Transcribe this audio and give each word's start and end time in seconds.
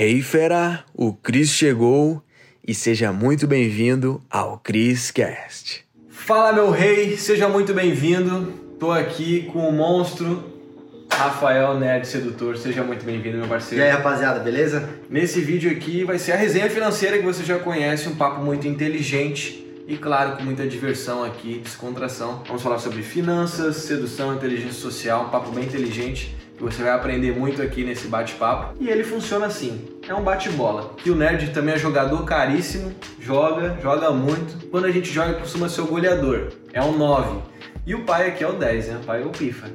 Hey 0.00 0.22
fera, 0.22 0.84
o 0.94 1.12
Cris 1.12 1.50
chegou 1.50 2.22
e 2.64 2.72
seja 2.72 3.12
muito 3.12 3.48
bem-vindo 3.48 4.22
ao 4.30 4.56
Cris 4.56 5.10
Cast. 5.10 5.84
Fala 6.08 6.52
meu 6.52 6.70
rei, 6.70 7.16
seja 7.16 7.48
muito 7.48 7.74
bem-vindo. 7.74 8.52
Tô 8.78 8.92
aqui 8.92 9.50
com 9.52 9.68
o 9.68 9.72
monstro 9.72 10.44
Rafael 11.10 11.80
Nerd 11.80 12.06
Sedutor. 12.06 12.56
Seja 12.56 12.84
muito 12.84 13.04
bem-vindo, 13.04 13.38
meu 13.38 13.48
parceiro. 13.48 13.82
E 13.82 13.88
aí, 13.88 13.90
rapaziada, 13.90 14.38
beleza? 14.38 14.88
Nesse 15.10 15.40
vídeo 15.40 15.68
aqui 15.68 16.04
vai 16.04 16.16
ser 16.16 16.30
a 16.30 16.36
resenha 16.36 16.70
financeira 16.70 17.18
que 17.18 17.24
você 17.24 17.42
já 17.42 17.58
conhece, 17.58 18.08
um 18.08 18.14
papo 18.14 18.40
muito 18.40 18.68
inteligente 18.68 19.66
e 19.88 19.96
claro, 19.96 20.36
com 20.36 20.44
muita 20.44 20.64
diversão 20.64 21.24
aqui, 21.24 21.58
descontração. 21.58 22.44
Vamos 22.46 22.62
falar 22.62 22.78
sobre 22.78 23.02
finanças, 23.02 23.78
sedução, 23.78 24.32
inteligência 24.32 24.80
social, 24.80 25.24
um 25.24 25.30
papo 25.30 25.50
bem 25.50 25.64
inteligente 25.64 26.37
que 26.58 26.64
você 26.64 26.82
vai 26.82 26.92
aprender 26.92 27.32
muito 27.32 27.62
aqui 27.62 27.84
nesse 27.84 28.08
bate-papo. 28.08 28.74
E 28.80 28.88
ele 28.88 29.04
funciona 29.04 29.46
assim: 29.46 29.88
é 30.06 30.12
um 30.12 30.22
bate-bola. 30.22 30.94
Que 30.96 31.10
o 31.10 31.14
nerd 31.14 31.50
também 31.50 31.74
é 31.74 31.78
jogador 31.78 32.24
caríssimo, 32.24 32.92
joga, 33.20 33.78
joga 33.80 34.10
muito. 34.10 34.66
Quando 34.66 34.86
a 34.86 34.90
gente 34.90 35.10
joga, 35.10 35.34
costuma 35.34 35.68
ser 35.68 35.82
o 35.82 35.86
goleador, 35.86 36.48
é 36.72 36.82
um 36.82 36.98
9. 36.98 37.38
E 37.86 37.94
o 37.94 38.04
pai 38.04 38.28
aqui 38.28 38.42
é 38.42 38.48
o 38.48 38.54
10, 38.54 38.88
né? 38.88 38.98
O 39.00 39.06
pai 39.06 39.22
é 39.22 39.24
o 39.24 39.30
pifa, 39.30 39.68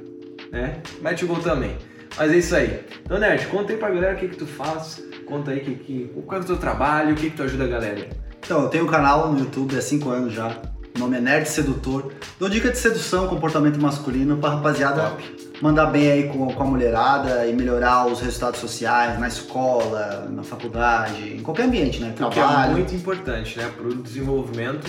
né? 0.52 0.82
Mete 1.02 1.24
o 1.24 1.28
gol 1.28 1.40
também. 1.40 1.76
Mas 2.18 2.32
é 2.32 2.38
isso 2.38 2.56
aí. 2.56 2.86
Então, 3.04 3.18
Nerd, 3.18 3.48
conta 3.48 3.72
aí 3.72 3.80
pra 3.80 3.90
galera 3.90 4.16
o 4.16 4.20
que, 4.20 4.28
que 4.28 4.36
tu 4.36 4.46
faz, 4.46 5.02
conta 5.26 5.52
aí 5.52 5.62
que, 5.62 5.76
que, 5.76 6.12
qual 6.26 6.40
é 6.40 6.44
o 6.44 6.46
teu 6.46 6.58
trabalho, 6.58 7.14
o 7.14 7.16
que, 7.16 7.30
que 7.30 7.38
tu 7.38 7.44
ajuda 7.44 7.64
a 7.64 7.68
galera. 7.68 8.10
Então, 8.40 8.64
eu 8.64 8.70
tenho 8.70 8.84
um 8.84 8.88
canal 8.88 9.32
no 9.32 9.40
YouTube 9.40 9.76
há 9.76 9.82
5 9.82 10.10
anos 10.10 10.34
já. 10.34 10.62
O 10.96 11.00
nome 11.00 11.18
é 11.18 11.22
Nerd 11.22 11.48
Sedutor. 11.50 12.14
Dou 12.40 12.48
dica 12.50 12.70
de 12.70 12.78
sedução, 12.78 13.28
comportamento 13.28 13.80
masculino 13.80 14.38
pra 14.38 14.52
rapaziada 14.52 15.02
Top. 15.10 15.52
mandar 15.62 15.88
bem 15.88 16.12
aí 16.12 16.30
com, 16.30 16.48
com 16.54 16.64
a 16.64 16.66
mulherada 16.66 17.48
e 17.48 17.54
melhorar 17.54 18.06
os 18.08 18.22
resultados 18.22 18.60
sociais 18.60 19.20
na 19.20 19.28
escola, 19.28 20.28
na 20.30 20.44
faculdade, 20.44 21.36
em 21.36 21.42
qualquer 21.42 21.64
ambiente, 21.64 22.00
né? 22.00 22.12
O 22.12 22.14
que 22.14 22.24
é 22.24 22.30
Trabalho. 22.30 22.74
muito 22.74 22.94
importante, 22.94 23.58
né? 23.58 23.72
Pro 23.76 23.96
desenvolvimento 23.96 24.88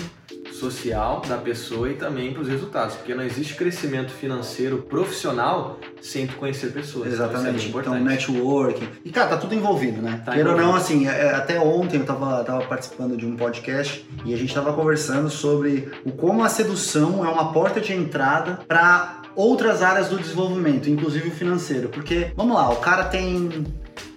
social 0.55 1.21
da 1.27 1.37
pessoa 1.37 1.89
e 1.89 1.95
também 1.95 2.33
para 2.33 2.41
os 2.41 2.47
resultados, 2.47 2.95
porque 2.95 3.13
não 3.13 3.23
existe 3.23 3.55
crescimento 3.55 4.11
financeiro 4.11 4.77
profissional 4.83 5.79
sem 6.01 6.27
tu 6.27 6.35
conhecer 6.35 6.71
pessoas. 6.71 7.07
Então, 7.07 7.13
isso 7.13 7.21
é 7.21 7.25
Exatamente. 7.25 7.67
então, 7.67 7.79
importante. 7.81 8.03
networking. 8.03 8.87
E, 9.03 9.09
cara, 9.11 9.29
tá 9.29 9.37
tudo 9.37 9.53
envolvido, 9.53 10.01
né? 10.01 10.21
Tá 10.25 10.33
Queira 10.33 10.51
ou 10.51 10.57
não, 10.57 10.75
assim, 10.75 11.07
é, 11.07 11.31
até 11.33 11.59
ontem 11.59 11.97
eu 11.97 12.05
tava, 12.05 12.43
tava 12.43 12.65
participando 12.65 13.17
de 13.17 13.25
um 13.25 13.35
podcast 13.35 14.05
e 14.23 14.33
a 14.33 14.37
gente 14.37 14.53
tava 14.53 14.73
conversando 14.73 15.29
sobre 15.29 15.91
o 16.05 16.11
como 16.11 16.43
a 16.43 16.49
sedução 16.49 17.25
é 17.25 17.29
uma 17.29 17.51
porta 17.51 17.81
de 17.81 17.93
entrada 17.93 18.59
para 18.67 19.21
outras 19.35 19.81
áreas 19.81 20.07
do 20.07 20.17
desenvolvimento, 20.17 20.89
inclusive 20.89 21.29
o 21.29 21.31
financeiro. 21.31 21.89
Porque, 21.89 22.31
vamos 22.35 22.55
lá, 22.55 22.69
o 22.69 22.77
cara 22.77 23.05
tem 23.05 23.65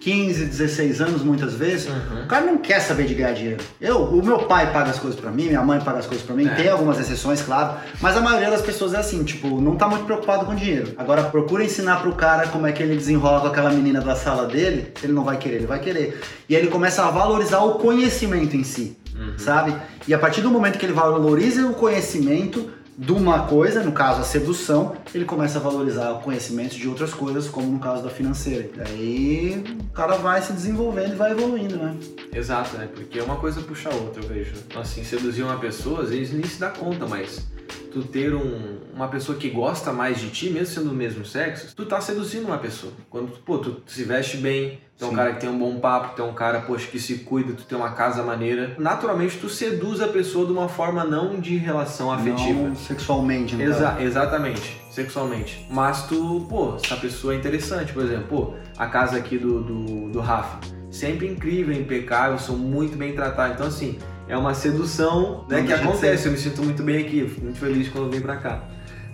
15, 0.08 0.44
16 0.46 1.00
anos 1.02 1.22
muitas 1.22 1.52
vezes, 1.52 1.86
Uhum. 1.88 2.22
o 2.24 2.26
cara 2.26 2.46
não 2.46 2.56
quer 2.56 2.80
saber 2.80 3.04
de 3.06 3.14
ganhar 3.14 3.32
dinheiro. 3.32 3.62
Eu, 3.78 3.98
o 4.04 4.24
meu 4.24 4.38
pai 4.40 4.72
paga 4.72 4.90
as 4.90 4.98
coisas 4.98 5.20
pra 5.20 5.30
mim, 5.30 5.48
minha 5.48 5.60
mãe 5.62 5.78
paga 5.80 5.98
as 5.98 6.06
coisas 6.06 6.24
pra 6.24 6.34
mim, 6.34 6.46
É. 6.48 6.54
tem 6.54 6.68
algumas 6.70 6.98
exceções, 6.98 7.42
claro, 7.42 7.74
mas 8.00 8.16
a 8.16 8.20
maioria 8.22 8.50
das 8.50 8.62
pessoas 8.62 8.94
é 8.94 8.98
assim, 8.98 9.22
tipo, 9.22 9.60
não 9.60 9.76
tá 9.76 9.86
muito 9.86 10.04
preocupado 10.06 10.46
com 10.46 10.54
dinheiro. 10.54 10.94
Agora, 10.96 11.24
procura 11.24 11.62
ensinar 11.62 12.00
pro 12.00 12.12
cara 12.14 12.46
como 12.48 12.66
é 12.66 12.72
que 12.72 12.82
ele 12.82 12.96
desenrola 12.96 13.40
com 13.40 13.46
aquela 13.48 13.70
menina 13.70 14.00
da 14.00 14.16
sala 14.16 14.46
dele, 14.46 14.92
ele 15.02 15.12
não 15.12 15.24
vai 15.24 15.36
querer, 15.36 15.56
ele 15.56 15.66
vai 15.66 15.78
querer. 15.78 16.18
E 16.48 16.56
aí 16.56 16.62
ele 16.62 16.70
começa 16.70 17.04
a 17.04 17.10
valorizar 17.10 17.58
o 17.60 17.74
conhecimento 17.74 18.56
em 18.56 18.64
si, 18.64 18.96
Uhum. 19.14 19.34
sabe? 19.36 19.74
E 20.06 20.14
a 20.14 20.18
partir 20.18 20.40
do 20.40 20.50
momento 20.50 20.78
que 20.78 20.86
ele 20.86 20.92
valoriza 20.94 21.66
o 21.66 21.74
conhecimento 21.74 22.70
de 22.98 23.12
uma 23.12 23.46
coisa, 23.46 23.84
no 23.84 23.92
caso 23.92 24.20
a 24.20 24.24
sedução, 24.24 24.96
ele 25.14 25.24
começa 25.24 25.58
a 25.58 25.62
valorizar 25.62 26.10
o 26.10 26.18
conhecimento 26.18 26.74
de 26.74 26.88
outras 26.88 27.14
coisas, 27.14 27.46
como 27.46 27.70
no 27.70 27.78
caso 27.78 28.02
da 28.02 28.10
financeira. 28.10 28.68
Daí 28.74 29.62
o 29.80 29.92
cara 29.92 30.16
vai 30.16 30.42
se 30.42 30.52
desenvolvendo 30.52 31.12
e 31.12 31.14
vai 31.14 31.30
evoluindo, 31.30 31.76
né? 31.76 31.96
Exato, 32.34 32.76
né? 32.76 32.88
Porque 32.92 33.20
uma 33.20 33.36
coisa 33.36 33.60
puxa 33.60 33.88
a 33.88 33.94
outra, 33.94 34.20
eu 34.20 34.28
vejo. 34.28 34.52
Assim, 34.74 35.04
seduzir 35.04 35.44
uma 35.44 35.58
pessoa, 35.58 36.02
às 36.02 36.10
vezes 36.10 36.32
nem 36.32 36.44
se 36.44 36.58
dá 36.58 36.70
conta, 36.70 37.06
mas 37.06 37.46
tu 37.92 38.02
ter 38.02 38.34
um- 38.34 38.78
uma 38.94 39.08
pessoa 39.08 39.38
que 39.38 39.48
gosta 39.48 39.92
mais 39.92 40.18
de 40.18 40.28
ti, 40.30 40.50
mesmo 40.50 40.66
sendo 40.74 40.88
do 40.90 40.94
mesmo 40.94 41.24
sexo, 41.24 41.74
tu 41.76 41.86
tá 41.86 42.00
seduzindo 42.00 42.46
uma 42.46 42.58
pessoa. 42.58 42.92
Quando, 43.08 43.28
pô, 43.44 43.58
tu 43.58 43.82
se 43.86 44.02
veste 44.04 44.36
bem, 44.38 44.80
tu 44.98 45.04
é 45.04 45.08
um 45.08 45.14
cara 45.14 45.32
que 45.34 45.40
tem 45.40 45.48
um 45.48 45.58
bom 45.58 45.78
papo, 45.78 46.16
tu 46.16 46.22
é 46.22 46.24
um 46.24 46.34
cara, 46.34 46.60
poxa, 46.62 46.88
que 46.88 46.98
se 46.98 47.18
cuida, 47.18 47.52
tu 47.52 47.62
tem 47.64 47.78
uma 47.78 47.92
casa 47.92 48.22
maneira, 48.24 48.74
naturalmente 48.78 49.38
tu 49.38 49.48
seduz 49.48 50.00
a 50.00 50.08
pessoa 50.08 50.44
de 50.46 50.52
uma 50.52 50.68
forma 50.68 51.04
não 51.04 51.38
de 51.38 51.56
relação 51.56 52.10
afetiva. 52.12 52.68
Não 52.68 52.74
sexualmente, 52.74 53.54
no 53.54 53.62
Exa 53.62 53.96
exatamente, 54.00 54.80
sexualmente. 54.90 55.66
Mas 55.70 56.06
tu, 56.06 56.44
pô, 56.48 56.74
essa 56.76 56.96
pessoa 56.96 57.34
é 57.34 57.36
interessante, 57.36 57.92
por 57.92 58.02
exemplo, 58.02 58.26
pô, 58.28 58.54
a 58.76 58.86
casa 58.86 59.16
aqui 59.16 59.38
do, 59.38 59.62
do, 59.62 60.08
do 60.10 60.20
Rafa, 60.20 60.58
sempre 60.90 61.26
incrível, 61.26 61.74
impecável, 61.74 62.38
sou 62.38 62.56
muito 62.56 62.96
bem 62.96 63.12
tratado. 63.14 63.54
Então, 63.54 63.66
assim, 63.66 63.98
é 64.28 64.36
uma 64.36 64.54
sedução 64.54 65.44
né, 65.48 65.62
que 65.62 65.72
acontece. 65.72 66.26
Eu 66.26 66.32
me 66.32 66.38
sinto 66.38 66.62
muito 66.62 66.82
bem 66.82 66.98
aqui, 67.04 67.26
fico 67.28 67.42
muito 67.42 67.58
feliz 67.58 67.88
quando 67.88 68.04
eu 68.04 68.10
venho 68.10 68.22
pra 68.22 68.36
cá. 68.36 68.62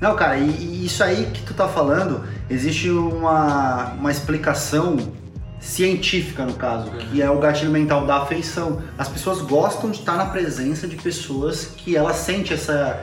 Não, 0.00 0.14
cara, 0.16 0.36
e, 0.36 0.48
e 0.50 0.84
isso 0.86 1.02
aí 1.02 1.26
que 1.32 1.42
tu 1.42 1.54
tá 1.54 1.68
falando, 1.68 2.24
existe 2.50 2.90
uma, 2.90 3.92
uma 3.92 4.10
explicação 4.10 4.96
científica 5.60 6.44
no 6.44 6.52
caso, 6.54 6.90
Uhum. 6.90 6.98
que 6.98 7.22
é 7.22 7.30
o 7.30 7.38
gatilho 7.38 7.70
mental 7.70 8.06
da 8.06 8.16
afeição. 8.22 8.82
As 8.98 9.08
pessoas 9.08 9.40
gostam 9.40 9.90
de 9.90 9.98
estar 10.00 10.16
na 10.16 10.26
presença 10.26 10.86
de 10.86 10.96
pessoas 10.96 11.66
que 11.76 11.96
ela 11.96 12.12
sente 12.12 12.52
essa 12.52 13.00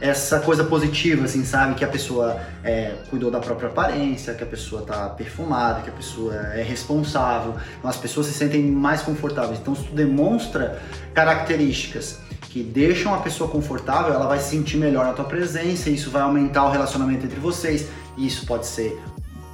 essa 0.00 0.40
coisa 0.40 0.64
positiva, 0.64 1.24
assim, 1.24 1.44
sabe? 1.44 1.74
Que 1.74 1.84
a 1.84 1.88
pessoa 1.88 2.40
é, 2.62 2.94
cuidou 3.10 3.30
da 3.30 3.40
própria 3.40 3.68
aparência, 3.68 4.34
que 4.34 4.42
a 4.42 4.46
pessoa 4.46 4.82
tá 4.82 5.08
perfumada, 5.08 5.82
que 5.82 5.90
a 5.90 5.92
pessoa 5.92 6.34
é 6.34 6.62
responsável. 6.62 7.56
Então 7.78 7.90
as 7.90 7.96
pessoas 7.96 8.26
se 8.26 8.32
sentem 8.32 8.62
mais 8.62 9.02
confortáveis. 9.02 9.58
Então 9.58 9.74
se 9.74 9.84
tu 9.84 9.94
demonstra 9.94 10.80
características 11.14 12.20
que 12.42 12.62
deixam 12.62 13.12
a 13.14 13.18
pessoa 13.18 13.50
confortável, 13.50 14.14
ela 14.14 14.26
vai 14.26 14.38
se 14.38 14.50
sentir 14.50 14.76
melhor 14.76 15.04
na 15.04 15.12
tua 15.12 15.24
presença, 15.24 15.90
e 15.90 15.94
isso 15.94 16.10
vai 16.10 16.22
aumentar 16.22 16.64
o 16.66 16.70
relacionamento 16.70 17.26
entre 17.26 17.40
vocês. 17.40 17.88
E 18.16 18.26
isso 18.26 18.46
pode 18.46 18.66
ser 18.66 19.00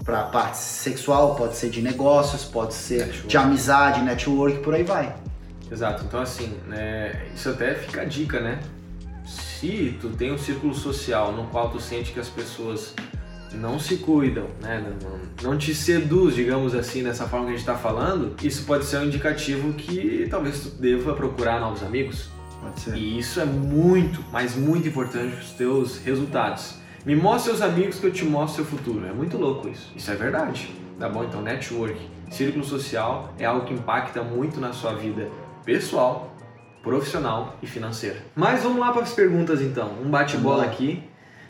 para 0.05 0.23
parte 0.25 0.59
sexual, 0.59 1.35
pode 1.35 1.57
ser 1.57 1.71
de 1.71 1.81
negócios, 1.81 2.45
pode 2.45 2.75
ser 2.75 3.07
Network. 3.07 3.27
de 3.27 3.37
amizade, 3.39 4.03
network, 4.03 4.59
por 4.59 4.75
aí 4.75 4.83
vai. 4.83 5.15
Exato, 5.73 6.05
então 6.05 6.21
assim, 6.21 6.55
né, 6.69 7.23
isso 7.35 7.49
até 7.49 7.75
fica 7.75 8.03
a 8.03 8.05
dica, 8.05 8.39
né? 8.39 8.61
Se 9.65 9.97
tu 9.99 10.11
tem 10.11 10.31
um 10.31 10.37
círculo 10.37 10.75
social 10.75 11.33
no 11.33 11.45
qual 11.45 11.71
tu 11.71 11.81
sente 11.81 12.13
que 12.13 12.21
as 12.21 12.29
pessoas 12.29 12.95
não 13.55 13.79
se 13.81 13.97
cuidam, 13.97 14.47
né? 14.61 14.85
Não, 15.43 15.53
não- 15.53 15.57
te 15.57 15.75
seduz, 15.75 16.35
digamos 16.35 16.75
assim, 16.75 17.03
dessa 17.03 17.27
forma 17.27 17.47
que 17.47 17.53
a 17.53 17.57
gente 17.57 17.65
tá 17.65 17.75
falando, 17.75 18.35
isso 18.43 18.65
pode 18.67 18.85
ser 18.85 18.99
um 18.99 19.05
indicativo 19.05 19.73
que 19.73 20.27
talvez 20.31 20.61
tu 20.61 20.69
deva 20.79 21.15
procurar 21.15 21.61
novos 21.61 21.83
amigos. 21.83 22.29
Pode 22.61 22.79
ser. 22.79 22.95
E 22.95 23.19
isso 23.19 23.41
é 23.41 23.47
muito, 23.47 24.23
mas 24.31 24.55
muito 24.55 24.87
importante 24.87 25.35
para 25.35 25.43
os 25.45 25.53
teus 25.53 25.99
resultados. 25.99 26.75
Me 27.07 27.17
mostre 27.17 27.53
seus 27.53 27.63
amigos 27.63 27.99
que 27.99 28.07
eu 28.07 28.13
te 28.13 28.25
mostro 28.27 28.63
seu 28.63 28.79
futuro. 28.79 29.07
É 29.07 29.15
muito 29.15 29.39
louco 29.39 29.67
isso. 29.67 29.91
Isso 29.97 30.11
é 30.11 30.15
verdade. 30.15 30.75
Tá 30.99 31.09
bom? 31.09 31.25
Então, 31.25 31.41
network, 31.41 31.99
círculo 32.31 32.65
social 32.67 33.33
é 33.39 33.47
algo 33.47 33.65
que 33.65 33.73
impacta 33.73 34.23
muito 34.23 34.61
na 34.61 34.75
sua 34.75 34.93
vida 34.93 35.31
pessoal, 35.65 36.37
profissional 36.85 37.57
e 37.63 37.67
financeira. 37.67 38.19
Mas 38.37 38.63
vamos 38.63 38.79
lá 38.79 38.93
para 38.93 39.03
as 39.03 39.13
perguntas 39.13 39.61
então. 39.61 39.91
Um 40.05 40.11
bate-bola 40.11 40.65
aqui. 40.65 41.03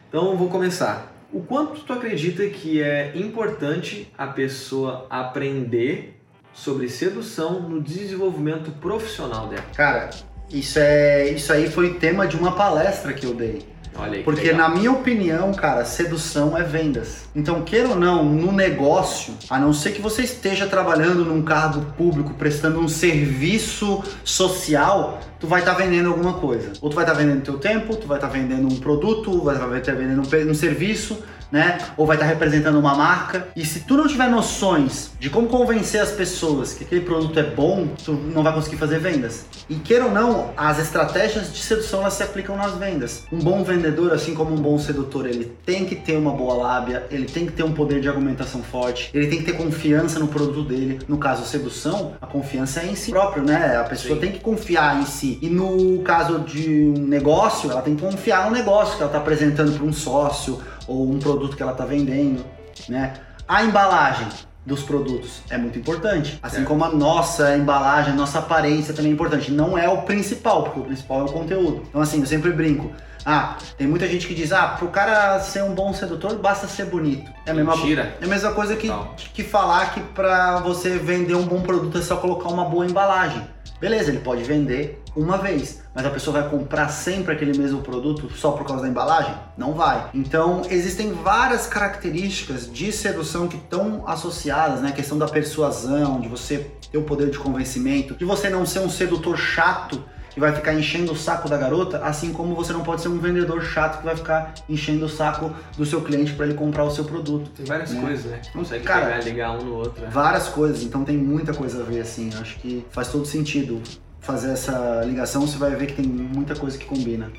Então, 0.09 0.31
eu 0.31 0.37
vou 0.37 0.49
começar. 0.49 1.13
O 1.33 1.41
quanto 1.41 1.81
tu 1.81 1.93
acredita 1.93 2.47
que 2.47 2.81
é 2.81 3.13
importante 3.17 4.11
a 4.17 4.29
pessoa 4.29 5.07
aprender 5.11 6.17
sobre 6.53 6.89
sedução 6.89 7.61
no 7.61 7.83
desenvolvimento 7.83 8.71
profissional 8.71 9.49
dela? 9.49 9.65
Cara, 9.75 10.11
isso 10.49 10.79
é 10.79 11.29
isso 11.31 11.53
aí 11.53 11.69
foi 11.69 11.95
tema 11.95 12.29
de 12.29 12.37
uma 12.37 12.53
palestra 12.53 13.13
que 13.13 13.27
eu 13.27 13.35
dei. 13.35 13.74
Olha 13.97 14.13
aí. 14.13 14.19
que 14.19 14.25
Porque 14.25 14.51
legal. 14.51 14.69
na 14.69 14.75
minha 14.75 14.93
opinião, 14.93 15.53
cara, 15.53 15.85
sedução 15.85 16.57
é 16.57 16.63
vendas. 16.63 17.25
Então, 17.35 17.63
queira 17.63 17.89
ou 17.89 17.97
não, 17.97 18.25
no 18.25 18.53
negócio, 18.53 19.35
a 19.49 19.59
não 19.59 19.73
ser 19.73 19.93
que 19.93 20.03
você 20.03 20.23
esteja 20.23 20.67
trabalhando 20.67 21.25
num 21.25 21.43
cargo 21.43 21.85
público, 21.97 22.35
prestando 22.35 22.81
um 22.81 22.89
serviço 22.89 24.03
social, 24.25 25.21
tu 25.39 25.47
vai 25.47 25.61
estar 25.61 25.75
vendendo 25.75 26.09
alguma 26.09 26.35
coisa. 26.35 26.73
Ou 26.81 26.91
tu 26.91 26.95
vai 26.95 27.05
estar 27.05 27.15
vendendo 27.15 27.43
teu 27.43 27.59
tempo, 27.59 27.97
tu 27.97 28.07
vai 28.07 28.19
estar 28.19 28.29
vendendo 28.29 28.67
um 28.67 28.77
produto, 28.77 29.43
vai 29.43 29.79
estar 29.79 29.93
vendendo 29.93 30.23
um, 30.23 30.51
um 30.51 30.55
serviço, 30.55 31.19
né? 31.55 31.79
Ou 31.97 32.05
vai 32.05 32.17
estar 32.17 32.27
representando 32.27 32.77
uma 32.81 32.97
marca. 32.97 33.47
E 33.55 33.65
se 33.65 33.81
tu 33.81 33.97
não 33.97 34.09
tiver 34.09 34.29
noções 34.29 35.13
de 35.21 35.31
como 35.31 35.47
convencer 35.47 36.01
as 36.01 36.11
pessoas 36.11 36.75
que 36.75 36.83
aquele 36.83 37.03
produto 37.03 37.39
é 37.39 37.45
bom, 37.45 37.87
tu 38.05 38.13
não 38.13 38.43
vai 38.43 38.53
conseguir 38.53 38.77
fazer 38.77 38.99
vendas. 38.99 39.45
E 39.71 39.77
queira 39.77 40.07
ou 40.07 40.11
não, 40.11 40.51
as 40.57 40.81
estratégias 40.81 41.53
de 41.53 41.61
sedução 41.61 42.01
elas 42.01 42.15
se 42.15 42.25
aplicam 42.25 42.57
nas 42.57 42.75
vendas. 42.75 43.23
Um 43.31 43.39
bom 43.39 43.63
vendedor, 43.63 44.13
assim 44.13 44.35
como 44.35 44.53
um 44.53 44.61
bom 44.61 44.77
sedutor, 44.81 45.27
ele 45.27 45.57
tem 45.65 45.85
que 45.85 45.95
ter 45.95 46.17
uma 46.17 46.33
boa 46.33 46.55
lábia, 46.55 47.07
ele 47.09 47.27
tem 47.27 47.47
que 47.47 47.53
ter 47.53 47.63
um 47.63 47.73
poder 47.73 48.01
de 48.01 48.09
argumentação 48.09 48.61
forte, 48.61 49.11
ele 49.15 49.29
tem 49.29 49.39
que 49.39 49.45
ter 49.45 49.53
confiança 49.53 50.19
no 50.19 50.27
produto 50.27 50.65
dele. 50.65 50.99
No 51.07 51.19
caso 51.19 51.47
sedução, 51.47 52.15
a 52.21 52.27
confiança 52.27 52.81
é 52.81 52.87
em 52.87 52.97
si 52.97 53.13
próprio, 53.13 53.45
né? 53.45 53.77
A 53.77 53.85
pessoa 53.85 54.17
Sim. 54.17 54.21
tem 54.21 54.33
que 54.33 54.41
confiar 54.41 55.01
em 55.01 55.07
si. 55.07 55.39
E 55.41 55.49
no 55.49 56.03
caso 56.03 56.41
de 56.41 56.93
um 56.97 57.07
negócio, 57.07 57.71
ela 57.71 57.81
tem 57.81 57.95
que 57.95 58.03
confiar 58.03 58.47
no 58.47 58.51
negócio 58.51 58.97
que 58.97 59.03
ela 59.03 59.11
está 59.11 59.19
apresentando 59.19 59.73
para 59.73 59.85
um 59.85 59.93
sócio 59.93 60.61
ou 60.87 61.11
um 61.11 61.19
produto 61.19 61.57
que 61.57 61.63
ela 61.63 61.73
está 61.73 61.85
vendendo, 61.85 62.45
né? 62.89 63.15
A 63.47 63.63
embalagem. 63.65 64.27
dos 64.67 64.83
produtos 64.83 65.43
é 65.51 65.59
muito 65.59 65.79
importante. 65.79 66.39
Assim 66.43 66.57
Certo. 66.57 66.69
como 66.69 66.83
a 66.87 66.89
nossa 66.89 67.55
embalagem, 67.55 68.15
a 68.15 68.17
nossa 68.17 68.39
aparência 68.39 68.95
também 68.95 69.11
é 69.11 69.15
importante. 69.15 69.53
Não 69.53 69.77
é 69.77 69.87
o 69.91 70.03
principal, 70.05 70.63
porque 70.63 70.81
o 70.81 70.85
principal 70.85 71.21
é 71.21 71.25
o 71.25 71.33
conteúdo. 71.33 71.83
Então, 71.87 72.01
assim, 72.01 72.19
eu 72.21 72.27
sempre 72.27 72.51
brinco. 72.51 72.91
Ah, 73.27 73.59
tem 73.77 73.87
muita 73.87 74.09
gente 74.09 74.27
que 74.27 74.35
diz, 74.35 74.53
ah, 74.53 74.69
pro 74.69 74.89
cara 74.89 75.39
ser 75.41 75.63
um 75.63 75.75
bom 75.75 75.93
sedutor, 75.93 76.39
basta 76.39 76.67
ser 76.67 76.87
bonito. 76.87 77.31
É 77.45 77.51
a 77.51 77.55
mesma, 77.55 77.77
Mentira. 77.77 78.17
é 78.19 78.25
a 78.25 78.27
mesma 78.27 78.53
coisa 78.53 78.75
que, 78.75 78.87
Não. 78.89 79.09
que 79.35 79.45
falar 79.45 79.93
que 79.93 80.01
pra 80.01 80.61
você 80.61 80.97
vender 80.97 81.35
um 81.35 81.45
bom 81.45 81.61
produto 81.61 81.99
é 81.99 82.01
só 82.03 82.17
colocar 82.17 82.49
uma 82.49 82.65
boa 82.65 82.87
embalagem. 82.87 83.43
Beleza, 83.81 84.11
ele 84.11 84.21
pode 84.21 84.43
vender 84.45 85.03
uma 85.17 85.37
vez, 85.37 85.83
mas 85.95 86.07
a 86.07 86.11
pessoa 86.11 86.41
vai 86.41 86.51
comprar 86.51 86.89
sempre 86.89 87.33
aquele 87.33 87.57
mesmo 87.57 87.83
produto 87.83 88.31
só 88.31 88.53
por 88.53 88.67
causa 88.67 88.83
da 88.83 88.89
embalagem? 88.89 89.35
Não 89.57 89.75
vai. 89.75 90.11
Então, 90.15 90.63
existem 90.71 91.13
várias 91.13 91.67
características 91.67 92.73
de 92.73 92.91
sedução 92.91 93.47
que 93.47 93.57
estão 93.57 94.03
associadas, 94.07 94.81
né? 94.81 94.89
A 94.89 94.93
questão 94.93 95.19
da 95.19 95.29
persuasão, 95.29 96.21
de 96.21 96.29
você 96.29 96.71
ter 96.91 96.99
o 96.99 97.03
poder 97.03 97.31
de 97.31 97.39
convencimento, 97.39 98.15
de 98.15 98.25
você 98.25 98.49
não 98.49 98.65
ser 98.65 98.81
um 98.81 98.91
sedutor 98.91 99.37
chato 99.37 100.03
que 100.35 100.41
vai 100.41 100.53
ficar 100.53 100.75
enchendo 100.75 101.13
o 101.13 101.17
saco 101.17 101.49
da 101.49 101.57
garota, 101.57 101.99
assim 102.05 102.33
como 102.33 102.55
você 102.57 102.73
não 102.73 102.83
pode 102.83 103.01
ser 103.01 103.09
um 103.09 103.19
vendedor 103.21 103.63
chato 103.63 103.99
que 104.01 104.05
vai 104.05 104.17
ficar 104.17 104.53
enchendo 104.69 105.07
o 105.07 105.09
saco 105.09 105.55
do 105.79 105.87
seu 105.87 106.03
cliente 106.03 106.33
para 106.33 106.45
ele 106.47 106.55
comprar 106.55 106.83
o 106.85 106.91
seu 106.91 107.05
produto. 107.05 107.49
Tem 107.51 107.65
várias 107.65 107.93
Né? 107.93 108.01
coisas, 108.01 108.25
né? 108.33 108.41
Consegue 108.53 108.85
Cara, 108.85 109.07
pegar 109.07 109.19
ligar 109.25 109.51
um 109.53 109.63
no 109.65 109.75
outro. 109.77 110.03
né? 110.03 110.09
Várias 110.11 110.49
coisas, 110.49 110.83
então 110.83 111.05
tem 111.05 111.17
muita 111.17 111.55
coisa 111.55 111.81
a 111.83 111.85
ver 111.85 112.01
assim. 112.01 112.31
Eu 112.35 112.41
Acho 112.41 112.57
que 112.59 112.85
faz 112.91 113.09
todo 113.09 113.25
sentido 113.25 113.81
fazer 114.21 114.51
essa 114.51 115.03
ligação, 115.05 115.47
você 115.47 115.57
vai 115.57 115.71
ver 115.77 115.87
que 115.87 115.95
tem 115.95 116.05
muita 116.07 116.57
coisa 116.57 116.77
que 116.77 116.85
combina. 116.85 117.31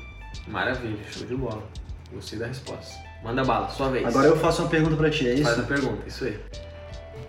Maravilha, 0.48 0.96
show 1.10 1.26
de 1.26 1.36
bola. 1.36 1.62
Gostei 2.12 2.38
da 2.38 2.46
resposta. 2.46 2.94
Manda 3.22 3.44
bala, 3.44 3.68
sua 3.68 3.90
vez. 3.90 4.06
Agora 4.06 4.26
eu 4.28 4.36
faço 4.38 4.62
uma 4.62 4.68
pergunta 4.70 4.96
pra 4.96 5.10
ti, 5.10 5.28
é 5.28 5.34
isso? 5.34 5.42
Faz 5.44 5.58
a 5.58 5.62
pergunta, 5.64 6.02
isso 6.06 6.24
aí. 6.24 6.38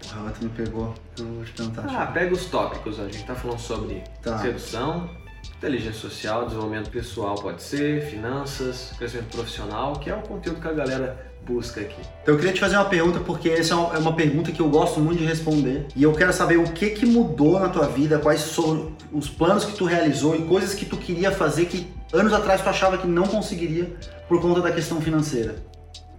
Porra, 0.10 0.32
tu 0.32 0.44
me 0.46 0.50
pegou. 0.52 0.94
Eu 1.20 1.26
vou 1.26 1.44
te 1.44 1.52
perguntar. 1.52 1.86
Ah, 1.90 2.06
pega 2.08 2.34
os 2.34 2.46
tópicos, 2.46 3.00
ó. 3.00 3.04
a 3.04 3.06
gente 3.06 3.26
tá 3.26 3.36
falando 3.36 3.60
sobre 3.60 4.04
Tá. 4.22 4.38
sedução, 4.38 5.10
inteligência 5.58 5.94
social, 6.00 6.46
desenvolvimento 6.46 6.90
pessoal 6.90 7.36
pode 7.36 7.64
ser, 7.64 8.04
finanças, 8.06 8.94
crescimento 8.98 9.30
profissional, 9.36 9.94
que 9.94 10.10
é 10.10 10.16
o 10.16 10.22
conteúdo 10.22 10.62
que 10.62 10.68
a 10.68 10.74
galera 10.74 11.26
busca 11.46 11.82
aqui. 11.82 12.00
Então 12.22 12.36
eu 12.36 12.38
queria 12.38 12.54
te 12.54 12.60
fazer 12.60 12.76
uma 12.76 12.86
pergunta, 12.86 13.20
porque 13.22 13.50
essa 13.50 13.74
é 13.74 13.78
uma- 13.78 13.96
é 13.96 13.98
uma 13.98 14.14
pergunta 14.14 14.52
que 14.52 14.60
eu 14.62 14.70
gosto 14.70 15.00
muito 15.00 15.20
de 15.20 15.26
responder. 15.26 15.88
E 15.96 16.04
eu 16.04 16.14
quero 16.14 16.32
saber 16.34 16.58
o 16.58 16.66
que 16.74 16.90
que 16.92 17.06
mudou 17.06 17.60
na 17.60 17.70
tua 17.70 17.88
vida, 17.88 18.20
quais 18.20 18.42
são 18.42 18.92
os 19.12 19.30
planos 19.30 19.64
que 19.66 19.74
tu 19.76 19.86
realizou 19.86 20.36
e 20.36 20.44
coisas 20.46 20.74
que 20.74 20.86
tu 20.86 20.98
queria 20.98 21.32
fazer 21.32 21.66
que 21.66 21.88
anos 22.14 22.34
atrás 22.34 22.62
tu 22.62 22.70
achava 22.70 22.98
que 22.98 23.08
não 23.08 23.24
conseguiria 23.24 23.96
por 24.28 24.42
conta 24.42 24.62
da 24.62 24.72
questão 24.72 25.00
financeira. 25.02 25.56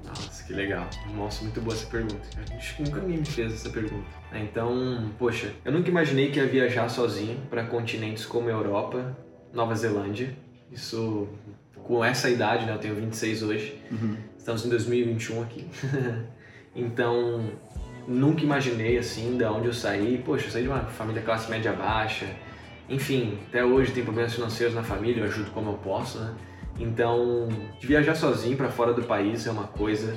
Nossa, 0.05 0.43
que 0.44 0.52
legal. 0.55 0.87
Nossa, 1.14 1.43
muito 1.44 1.61
boa 1.61 1.76
essa 1.76 1.87
pergunta. 1.87 2.23
A 2.37 2.50
gente 2.55 2.82
nunca 2.82 3.00
me 3.02 3.23
fez 3.25 3.52
essa 3.52 3.69
pergunta. 3.69 4.06
Então, 4.32 5.11
poxa, 5.19 5.52
eu 5.64 5.70
nunca 5.73 5.88
imaginei 5.90 6.31
que 6.31 6.38
ia 6.38 6.46
viajar 6.46 6.88
sozinho 6.88 7.38
para 7.50 7.64
continentes 7.64 8.25
como 8.25 8.49
Europa, 8.49 9.17
Nova 9.53 9.75
Zelândia. 9.75 10.35
Isso, 10.71 11.29
com 11.85 12.05
essa 12.05 12.29
idade, 12.29 12.67
né? 12.67 12.75
Eu 12.75 12.79
tenho 12.79 12.95
26 12.95 13.43
hoje. 13.43 13.83
Uhum. 13.91 14.17
Estamos 14.37 14.65
em 14.65 14.69
2021 14.69 15.43
aqui. 15.43 15.67
então, 16.75 17.50
nunca 18.06 18.43
imaginei 18.43 18.99
assim, 18.99 19.37
da 19.37 19.53
onde 19.53 19.67
eu 19.67 19.73
saí. 19.73 20.23
Poxa, 20.25 20.47
eu 20.47 20.50
saí 20.50 20.62
de 20.62 20.69
uma 20.69 20.85
família 20.85 21.23
classe 21.23 21.50
média 21.50 21.73
baixa. 21.73 22.27
Enfim, 22.89 23.39
até 23.49 23.65
hoje 23.65 23.93
tem 23.93 24.03
problemas 24.03 24.35
financeiros 24.35 24.75
na 24.75 24.83
família, 24.83 25.21
eu 25.21 25.27
ajudo 25.27 25.50
como 25.50 25.71
eu 25.71 25.75
posso, 25.75 26.19
né? 26.19 26.35
Então, 26.79 27.49
viajar 27.81 28.15
sozinho 28.15 28.56
para 28.56 28.71
fora 28.71 28.95
do 28.95 29.03
país 29.03 29.47
é 29.47 29.50
uma 29.50 29.65
coisa. 29.65 30.15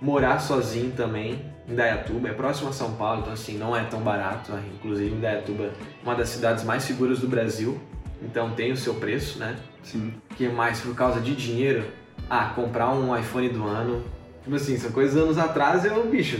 Morar 0.00 0.38
sozinho 0.38 0.92
também 0.92 1.38
em 1.68 1.74
Dayatuba, 1.74 2.28
é 2.28 2.32
próximo 2.32 2.70
a 2.70 2.72
São 2.72 2.94
Paulo, 2.94 3.20
então 3.20 3.32
assim, 3.32 3.58
não 3.58 3.76
é 3.76 3.84
tão 3.84 4.00
barato. 4.00 4.52
né? 4.52 4.64
Inclusive, 4.74 5.14
Dayatuba 5.16 5.64
é 5.64 5.70
uma 6.02 6.14
das 6.14 6.30
cidades 6.30 6.64
mais 6.64 6.82
seguras 6.82 7.20
do 7.20 7.28
Brasil, 7.28 7.78
então 8.22 8.50
tem 8.50 8.72
o 8.72 8.76
seu 8.76 8.94
preço, 8.94 9.38
né? 9.38 9.56
Sim. 9.82 10.12
que 10.36 10.48
mais 10.48 10.80
por 10.80 10.94
causa 10.94 11.20
de 11.20 11.34
dinheiro? 11.34 11.84
Ah, 12.28 12.52
comprar 12.54 12.90
um 12.92 13.16
iPhone 13.16 13.48
do 13.48 13.64
ano. 13.66 14.04
Tipo 14.42 14.56
assim, 14.56 14.76
são 14.76 14.90
coisas 14.92 15.16
anos 15.20 15.38
atrás 15.38 15.84
eu, 15.84 16.04
bicho, 16.08 16.38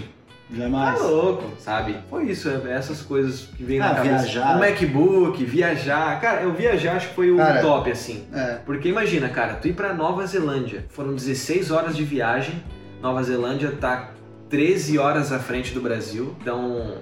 tá 0.50 0.56
Jamais. 0.56 1.00
louco, 1.02 1.44
sabe? 1.58 1.96
Foi 2.10 2.25
isso, 2.25 2.48
é 2.48 2.72
essas 2.72 3.00
coisas 3.02 3.48
que 3.56 3.62
vem 3.62 3.80
Ah, 3.80 3.88
na 3.88 3.94
cabeça. 3.94 4.25
viajar. 4.25 4.56
Um 4.56 4.58
MacBook, 4.60 5.44
viajar. 5.44 6.20
Cara, 6.20 6.42
eu 6.42 6.52
viajar 6.52 6.96
acho 6.96 7.08
que 7.08 7.14
foi 7.14 7.30
o 7.30 7.36
Cara, 7.36 7.60
top, 7.62 7.90
assim. 7.90 8.26
É. 8.34 8.58
Porque 8.66 8.88
imagina, 8.88 9.28
cara, 9.28 9.54
tu 9.54 9.69
ir 9.69 9.72
pra 9.75 9.92
Nova 9.94 10.26
Zelândia, 10.26 10.84
foram 10.90 11.14
16 11.14 11.70
horas 11.70 11.96
de 11.96 12.04
viagem, 12.04 12.62
Nova 13.02 13.22
Zelândia 13.22 13.72
tá 13.80 14.10
13 14.50 14.98
horas 14.98 15.32
à 15.32 15.38
frente 15.38 15.72
do 15.75 15.80
Brasil, 15.80 16.34
então 16.40 16.94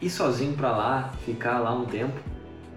ir 0.00 0.10
sozinho 0.10 0.54
pra 0.54 0.70
lá, 0.76 1.12
ficar 1.24 1.58
lá 1.58 1.72
um 1.74 1.84
tempo, 1.84 2.14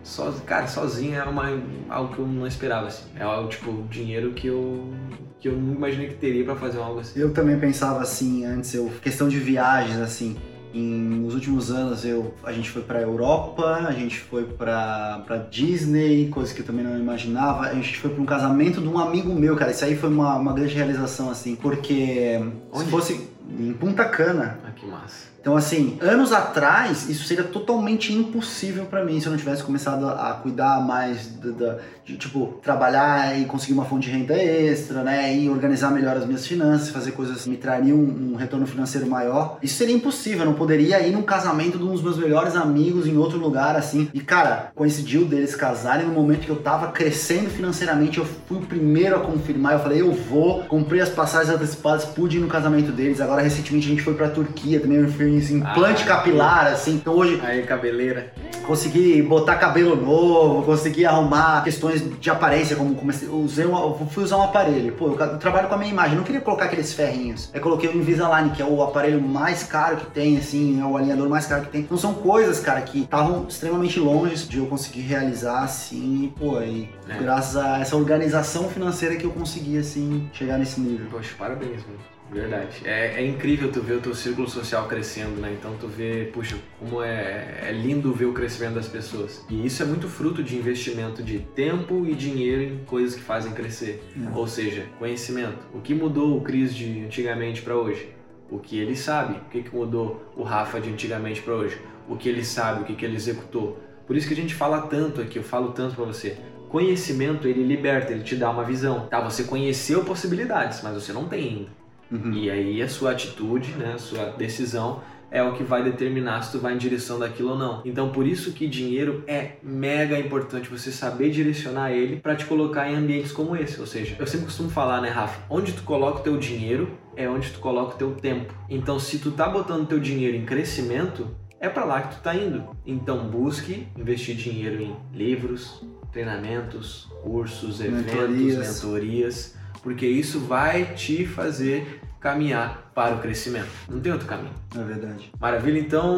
so, 0.03 0.31
cara, 0.45 0.67
sozinho 0.67 1.15
é 1.15 1.23
uma, 1.23 1.45
algo 1.89 2.13
que 2.13 2.19
eu 2.19 2.27
não 2.27 2.47
esperava, 2.47 2.87
assim. 2.87 3.05
É 3.15 3.23
algo, 3.23 3.49
tipo, 3.49 3.83
dinheiro 3.89 4.31
que 4.31 4.47
eu, 4.47 4.93
que 5.39 5.47
eu 5.47 5.53
não 5.53 5.73
imaginei 5.73 6.07
que 6.07 6.15
teria 6.15 6.43
pra 6.43 6.55
fazer 6.55 6.79
algo 6.79 6.99
assim. 6.99 7.19
Eu 7.19 7.33
também 7.33 7.57
pensava 7.59 8.01
assim 8.01 8.45
antes, 8.45 8.73
eu 8.73 8.91
questão 9.01 9.27
de 9.27 9.39
viagens 9.39 9.97
assim. 9.99 10.37
Em, 10.71 10.81
nos 10.81 11.33
últimos 11.33 11.71
anos 11.71 12.05
eu, 12.05 12.31
a 12.43 12.51
gente 12.51 12.69
foi 12.69 12.83
pra 12.83 13.01
Europa, 13.01 13.63
a 13.87 13.91
gente 13.91 14.19
foi 14.19 14.43
pra, 14.43 15.23
pra 15.25 15.37
Disney, 15.37 16.29
coisa 16.29 16.53
que 16.53 16.61
eu 16.61 16.65
também 16.65 16.83
não 16.83 16.97
imaginava. 16.97 17.61
A 17.61 17.73
gente 17.73 17.97
foi 17.97 18.11
pra 18.11 18.21
um 18.21 18.25
casamento 18.25 18.79
de 18.79 18.87
um 18.87 18.99
amigo 18.99 19.33
meu, 19.33 19.55
cara. 19.55 19.71
Isso 19.71 19.83
aí 19.83 19.95
foi 19.95 20.09
uma, 20.09 20.35
uma 20.35 20.53
grande 20.53 20.75
realização, 20.75 21.31
assim, 21.31 21.55
porque 21.55 22.39
Onde? 22.71 22.85
se 22.85 22.91
fosse 22.91 23.29
em 23.57 23.73
Punta 23.73 24.05
Cana. 24.05 24.59
Ah, 24.69 24.71
que 24.75 24.85
massa. 24.85 25.29
Então, 25.41 25.55
assim, 25.55 25.97
anos 26.01 26.33
atrás, 26.33 27.09
isso 27.09 27.23
seria 27.23 27.45
totalmente 27.45 28.11
impossível 28.13 28.85
pra 28.85 29.05
mim 29.05 29.21
se 29.21 29.25
eu 29.27 29.31
não 29.31 29.39
tivesse 29.39 29.63
começado 29.63 30.05
a, 30.05 30.31
a 30.31 30.33
cuidar 30.33 30.81
mais 30.85 31.27
da, 31.27 31.51
da- 31.51 31.77
de, 32.05 32.17
tipo, 32.17 32.59
trabalhar 32.61 33.39
e 33.39 33.45
conseguir 33.45 33.71
uma 33.73 33.85
fonte 33.85 34.09
de 34.09 34.17
renda 34.17 34.33
extra, 34.35 35.01
né? 35.03 35.33
E 35.33 35.47
organizar 35.49 35.91
melhor 35.91 36.17
as 36.17 36.25
minhas 36.25 36.45
finanças, 36.45 36.89
fazer 36.89 37.11
coisas 37.11 37.43
que 37.43 37.49
me 37.49 37.55
trariam 37.55 37.95
um, 37.97 38.31
um 38.33 38.35
retorno 38.35 38.65
financeiro 38.67 39.07
maior. 39.07 39.57
Isso 39.63 39.75
seria 39.75 39.95
impossível, 39.95 40.39
eu 40.41 40.45
não 40.47 40.53
poderia 40.55 40.99
ir 41.07 41.11
num 41.11 41.21
casamento 41.21 41.77
de 41.77 41.83
um 41.85 41.91
dos 41.93 42.01
meus 42.01 42.17
melhores 42.17 42.55
amigos 42.55 43.07
em 43.07 43.15
outro 43.15 43.37
lugar, 43.39 43.75
assim. 43.77 44.09
E, 44.13 44.19
cara, 44.19 44.71
coincidiu 44.75 45.23
deles 45.23 45.55
casarem 45.55 46.05
no 46.05 46.13
momento 46.13 46.41
que 46.41 46.49
eu 46.49 46.57
tava 46.61 46.91
crescendo 46.91 47.49
financeiramente, 47.49 48.17
eu 48.17 48.25
fui 48.25 48.57
o 48.57 48.61
primeiro 48.65 49.15
a 49.15 49.19
confirmar, 49.19 49.73
eu 49.73 49.79
falei, 49.79 50.01
eu 50.01 50.11
vou, 50.11 50.63
comprei 50.65 50.99
as 50.99 51.09
passagens 51.09 51.55
antecipadas, 51.55 52.03
pude 52.05 52.37
ir 52.37 52.41
no 52.41 52.47
casamento 52.47 52.91
deles. 52.91 53.21
Agora, 53.21 53.41
recentemente, 53.41 53.85
a 53.87 53.89
gente 53.91 54.01
foi 54.03 54.15
pra 54.15 54.29
Turquia 54.29 54.68
também, 54.77 54.97
eu 54.97 55.07
fiz 55.09 55.49
implante 55.49 56.03
Ah, 56.03 56.07
capilar, 56.07 56.67
assim. 56.67 56.95
Então, 56.95 57.13
hoje, 57.15 57.39
Aí, 57.41 57.63
cabeleira. 57.63 58.33
consegui 58.67 59.21
botar 59.21 59.55
cabelo 59.55 59.95
novo, 59.95 60.63
consegui 60.63 61.05
arrumar 61.05 61.63
questões 61.63 62.03
de 62.19 62.29
aparência, 62.29 62.75
como 62.75 62.93
comecei, 62.93 63.27
usei 63.29 63.65
um, 63.65 63.75
eu 63.75 64.07
fui 64.11 64.23
usar 64.25 64.37
um 64.37 64.43
aparelho. 64.43 64.91
Pô, 64.93 65.07
eu, 65.17 65.37
trabalho 65.39 65.67
com 65.69 65.75
a 65.75 65.77
minha 65.77 65.89
imagem, 65.91 66.17
não 66.17 66.23
queria 66.23 66.41
colocar 66.41 66.65
aqueles 66.65 66.93
ferrinhos. 66.93 67.49
Aí 67.53 67.59
coloquei 67.59 67.89
o 67.89 67.95
Invisalign, 67.95 68.49
que 68.51 68.61
é 68.61 68.65
o 68.65 68.83
aparelho 68.83 69.21
mais 69.21 69.63
caro 69.63 69.97
que 69.97 70.05
tem, 70.07 70.37
assim, 70.37 70.81
é 70.81 70.85
o 70.85 70.97
alinhador 70.97 71.29
mais 71.29 71.45
caro 71.45 71.63
que 71.63 71.69
tem. 71.69 71.81
Então 71.81 71.97
são 71.97 72.13
coisas, 72.13 72.59
cara, 72.59 72.81
que 72.81 73.01
estavam 73.03 73.45
extremamente 73.47 73.99
longe 73.99 74.45
de 74.47 74.57
eu 74.57 74.65
conseguir 74.65 75.01
realizar, 75.01 75.63
assim, 75.63 76.25
e, 76.25 76.39
pô, 76.39 76.59
e 76.61 76.89
É. 77.07 77.17
graças 77.17 77.55
a 77.55 77.79
essa 77.79 77.95
organização 77.95 78.69
financeira 78.69 79.15
que 79.15 79.23
eu 79.25 79.31
consegui, 79.31 79.77
assim, 79.77 80.29
chegar 80.33 80.57
nesse 80.57 80.79
nível. 80.81 81.07
Poxa, 81.09 81.33
parabéns, 81.37 81.81
mano. 81.85 81.99
Verdade. 82.31 82.81
É, 82.85 83.21
é 83.21 83.25
incrível 83.25 83.71
tu 83.71 83.81
ver 83.81 83.95
o 83.95 84.01
teu 84.01 84.13
círculo 84.13 84.47
social 84.47 84.87
crescendo, 84.87 85.41
né? 85.41 85.55
Então 85.57 85.75
tu 85.79 85.87
vê, 85.87 86.29
puxa, 86.31 86.57
como 86.79 87.01
é, 87.01 87.59
é 87.63 87.71
lindo 87.71 88.13
ver 88.13 88.25
o 88.25 88.33
crescimento 88.33 88.75
das 88.75 88.87
pessoas. 88.87 89.43
E 89.49 89.65
isso 89.65 89.81
é 89.81 89.85
muito 89.85 90.07
fruto 90.07 90.43
de 90.43 90.55
investimento 90.55 91.23
de 91.23 91.39
tempo 91.39 92.05
e 92.05 92.13
dinheiro 92.13 92.61
em 92.61 92.77
coisas 92.85 93.15
que 93.15 93.21
fazem 93.21 93.51
crescer. 93.51 94.03
É. 94.15 94.37
Ou 94.37 94.47
seja, 94.47 94.85
conhecimento. 94.99 95.57
O 95.73 95.81
que 95.81 95.93
mudou 95.93 96.37
o 96.37 96.41
Cris 96.41 96.73
de 96.73 97.05
antigamente 97.05 97.61
para 97.61 97.75
hoje? 97.75 98.09
O 98.49 98.59
que 98.59 98.79
ele 98.79 98.95
sabe. 98.95 99.37
O 99.37 99.49
que, 99.49 99.63
que 99.63 99.75
mudou 99.75 100.31
o 100.35 100.43
Rafa 100.43 100.79
de 100.79 100.89
antigamente 100.89 101.41
para 101.41 101.53
hoje? 101.53 101.79
O 102.07 102.15
que 102.15 102.29
ele 102.29 102.43
sabe, 102.43 102.81
o 102.81 102.85
que, 102.85 102.95
que 102.95 103.05
ele 103.05 103.15
executou. 103.15 103.79
Por 104.07 104.15
isso 104.15 104.27
que 104.27 104.33
a 104.33 104.37
gente 104.37 104.55
fala 104.55 104.83
tanto 104.83 105.21
aqui, 105.21 105.37
eu 105.37 105.43
falo 105.43 105.71
tanto 105.71 105.95
para 105.95 106.05
você. 106.05 106.35
Conhecimento, 106.67 107.47
ele 107.47 107.63
liberta, 107.63 108.11
ele 108.11 108.23
te 108.23 108.35
dá 108.35 108.49
uma 108.49 108.63
visão. 108.63 109.07
Tá, 109.07 109.19
você 109.19 109.43
conheceu 109.43 110.03
possibilidades, 110.03 110.81
mas 110.83 110.93
você 110.93 111.13
não 111.13 111.27
tem 111.27 111.43
ainda. 111.43 111.78
Uhum. 112.11 112.33
E 112.33 112.49
aí 112.49 112.81
a 112.81 112.87
sua 112.89 113.11
atitude, 113.11 113.71
né, 113.73 113.93
a 113.93 113.97
sua 113.97 114.25
decisão 114.31 115.01
é 115.31 115.43
o 115.43 115.53
que 115.53 115.63
vai 115.63 115.83
determinar 115.83 116.41
se 116.41 116.51
tu 116.51 116.59
vai 116.59 116.73
em 116.73 116.77
direção 116.77 117.19
daquilo 117.19 117.51
ou 117.51 117.57
não. 117.57 117.81
Então 117.85 118.09
por 118.09 118.25
isso 118.25 118.51
que 118.51 118.67
dinheiro 118.67 119.23
é 119.27 119.53
mega 119.61 120.17
importante 120.19 120.69
você 120.69 120.91
saber 120.91 121.29
direcionar 121.29 121.91
ele 121.91 122.17
para 122.17 122.35
te 122.35 122.45
colocar 122.45 122.89
em 122.89 122.95
ambientes 122.95 123.31
como 123.31 123.55
esse. 123.55 123.79
Ou 123.79 123.85
seja, 123.85 124.15
eu 124.17 124.25
sempre 124.25 124.47
costumo 124.47 124.69
falar, 124.69 125.01
né, 125.01 125.09
Rafa, 125.09 125.41
onde 125.49 125.73
tu 125.73 125.83
coloca 125.83 126.19
o 126.19 126.23
teu 126.23 126.37
dinheiro 126.37 126.97
é 127.15 127.29
onde 127.29 127.51
tu 127.51 127.59
coloca 127.59 127.95
o 127.95 127.97
teu 127.97 128.11
tempo. 128.15 128.53
Então 128.69 128.99
se 128.99 129.19
tu 129.19 129.31
tá 129.31 129.47
botando 129.47 129.87
teu 129.87 129.99
dinheiro 129.99 130.35
em 130.35 130.45
crescimento, 130.45 131.27
é 131.59 131.69
para 131.69 131.85
lá 131.85 132.01
que 132.01 132.15
tu 132.15 132.21
tá 132.21 132.33
indo. 132.33 132.69
Então 132.85 133.27
busque 133.27 133.87
investir 133.95 134.35
dinheiro 134.35 134.81
em 134.81 134.95
livros, 135.13 135.83
treinamentos, 136.11 137.07
cursos, 137.21 137.81
eventos, 137.81 138.13
Mentorias. 138.13 138.75
mentorias, 138.75 139.58
porque 139.81 140.05
isso 140.05 140.39
vai 140.39 140.85
te 140.95 141.25
fazer 141.25 142.01
caminhar 142.19 142.91
para 142.93 143.15
o 143.15 143.19
crescimento. 143.19 143.69
Não 143.89 143.99
tem 143.99 144.11
outro 144.11 144.27
caminho. 144.27 144.53
É 144.75 144.83
verdade. 144.83 145.31
Maravilha, 145.39 145.79
então 145.79 146.15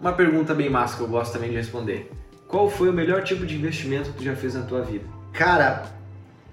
uma 0.00 0.12
pergunta 0.12 0.54
bem 0.54 0.70
massa 0.70 0.96
que 0.96 1.02
eu 1.02 1.08
gosto 1.08 1.32
também 1.32 1.50
de 1.50 1.56
responder. 1.56 2.10
Qual 2.48 2.70
foi 2.70 2.88
o 2.88 2.92
melhor 2.92 3.22
tipo 3.22 3.44
de 3.44 3.56
investimento 3.56 4.10
que 4.10 4.18
tu 4.18 4.24
já 4.24 4.34
fez 4.34 4.54
na 4.54 4.62
tua 4.62 4.80
vida? 4.82 5.04
Cara, 5.32 5.84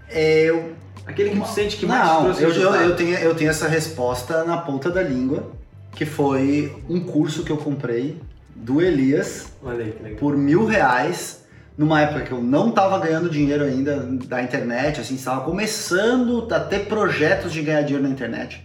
é, 0.10 0.44
eu. 0.44 0.74
Aquele 1.06 1.32
que 1.32 1.40
tu 1.40 1.48
sente 1.48 1.78
que 1.78 1.86
mais 1.86 2.08
Não, 2.08 2.32
eu, 2.34 2.52
eu, 2.52 2.76
eu, 2.76 2.96
tenho, 2.96 3.18
eu 3.18 3.34
tenho 3.34 3.50
essa 3.50 3.68
resposta 3.68 4.44
na 4.44 4.58
ponta 4.58 4.90
da 4.90 5.02
língua, 5.02 5.52
que 5.94 6.06
foi 6.06 6.76
um 6.90 7.00
curso 7.00 7.44
que 7.44 7.52
eu 7.52 7.58
comprei 7.58 8.20
do 8.56 8.82
Elias 8.82 9.52
Olha 9.64 9.84
aí 9.84 9.92
que 9.92 10.04
legal. 10.04 10.20
por 10.20 10.38
mil 10.38 10.66
reais, 10.66 11.41
numa 11.82 12.00
época 12.00 12.22
que 12.22 12.32
eu 12.32 12.44
não 12.44 12.70
estava 12.70 13.00
ganhando 13.00 13.28
dinheiro 13.28 13.64
ainda 13.64 13.98
da 14.28 14.40
internet, 14.44 15.02
assim, 15.02 15.16
estava 15.16 15.42
começando 15.42 16.48
a 16.52 16.60
ter 16.60 16.86
projetos 16.86 17.52
de 17.52 17.64
ganhar 17.64 17.82
dinheiro 17.82 18.04
na 18.04 18.14
internet. 18.14 18.64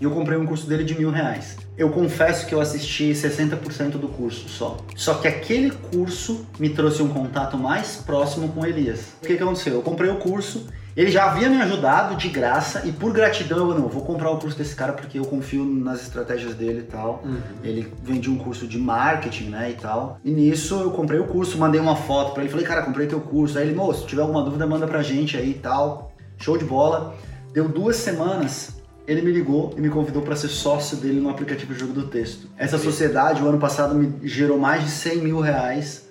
E 0.00 0.04
eu 0.04 0.10
comprei 0.10 0.38
um 0.38 0.46
curso 0.46 0.66
dele 0.66 0.82
de 0.82 0.96
mil 0.96 1.10
reais. 1.10 1.58
Eu 1.76 1.90
confesso 1.90 2.46
que 2.46 2.54
eu 2.54 2.60
assisti 2.60 3.12
60% 3.12 3.98
do 3.98 4.08
curso 4.08 4.48
só. 4.48 4.78
Só 4.94 5.14
que 5.14 5.28
aquele 5.28 5.70
curso 5.70 6.46
me 6.58 6.70
trouxe 6.70 7.02
um 7.02 7.08
contato 7.08 7.58
mais 7.58 7.96
próximo 7.96 8.48
com 8.48 8.64
Elias. 8.64 9.12
O 9.22 9.26
que, 9.26 9.36
que 9.36 9.42
aconteceu? 9.42 9.74
Eu 9.74 9.82
comprei 9.82 10.10
o 10.10 10.16
curso, 10.16 10.66
ele 10.96 11.10
já 11.10 11.26
havia 11.26 11.50
me 11.50 11.60
ajudado 11.60 12.16
de 12.16 12.28
graça 12.28 12.86
e 12.86 12.90
por 12.90 13.12
gratidão 13.12 13.70
eu 13.70 13.78
não, 13.78 13.86
vou 13.86 14.02
comprar 14.02 14.30
o 14.30 14.38
curso 14.38 14.56
desse 14.56 14.74
cara 14.74 14.94
porque 14.94 15.18
eu 15.18 15.26
confio 15.26 15.62
nas 15.62 16.00
estratégias 16.00 16.54
dele 16.54 16.80
e 16.80 16.90
tal. 16.90 17.22
Uhum. 17.22 17.38
Ele 17.62 17.92
vendia 18.02 18.32
um 18.32 18.38
curso 18.38 18.66
de 18.66 18.78
marketing, 18.78 19.50
né, 19.50 19.70
e 19.70 19.74
tal. 19.74 20.18
E 20.24 20.30
nisso 20.30 20.80
eu 20.80 20.90
comprei 20.90 21.20
o 21.20 21.26
curso, 21.26 21.58
mandei 21.58 21.78
uma 21.78 21.94
foto 21.94 22.32
pra 22.32 22.42
ele, 22.42 22.50
falei, 22.50 22.64
cara, 22.64 22.80
comprei 22.80 23.06
teu 23.06 23.20
curso. 23.20 23.58
Aí 23.58 23.66
ele, 23.66 23.76
moço, 23.76 24.02
se 24.02 24.06
tiver 24.06 24.22
alguma 24.22 24.42
dúvida, 24.42 24.66
manda 24.66 24.86
pra 24.86 25.02
gente 25.02 25.36
aí 25.36 25.50
e 25.50 25.54
tal. 25.54 26.14
Show 26.38 26.56
de 26.56 26.64
bola. 26.64 27.14
Deu 27.52 27.68
duas 27.68 27.96
semanas, 27.96 28.76
ele 29.06 29.20
me 29.20 29.32
ligou 29.32 29.74
e 29.76 29.80
me 29.82 29.90
convidou 29.90 30.22
para 30.22 30.34
ser 30.34 30.48
sócio 30.48 30.96
dele 30.96 31.20
no 31.20 31.28
aplicativo 31.28 31.74
Jogo 31.74 31.92
do 31.92 32.06
Texto. 32.06 32.48
Essa 32.56 32.78
sociedade, 32.78 33.42
o 33.42 33.48
ano 33.48 33.58
passado, 33.58 33.94
me 33.94 34.26
gerou 34.26 34.58
mais 34.58 34.82
de 34.82 34.90
100 34.90 35.18
mil 35.18 35.40
reais 35.40 36.05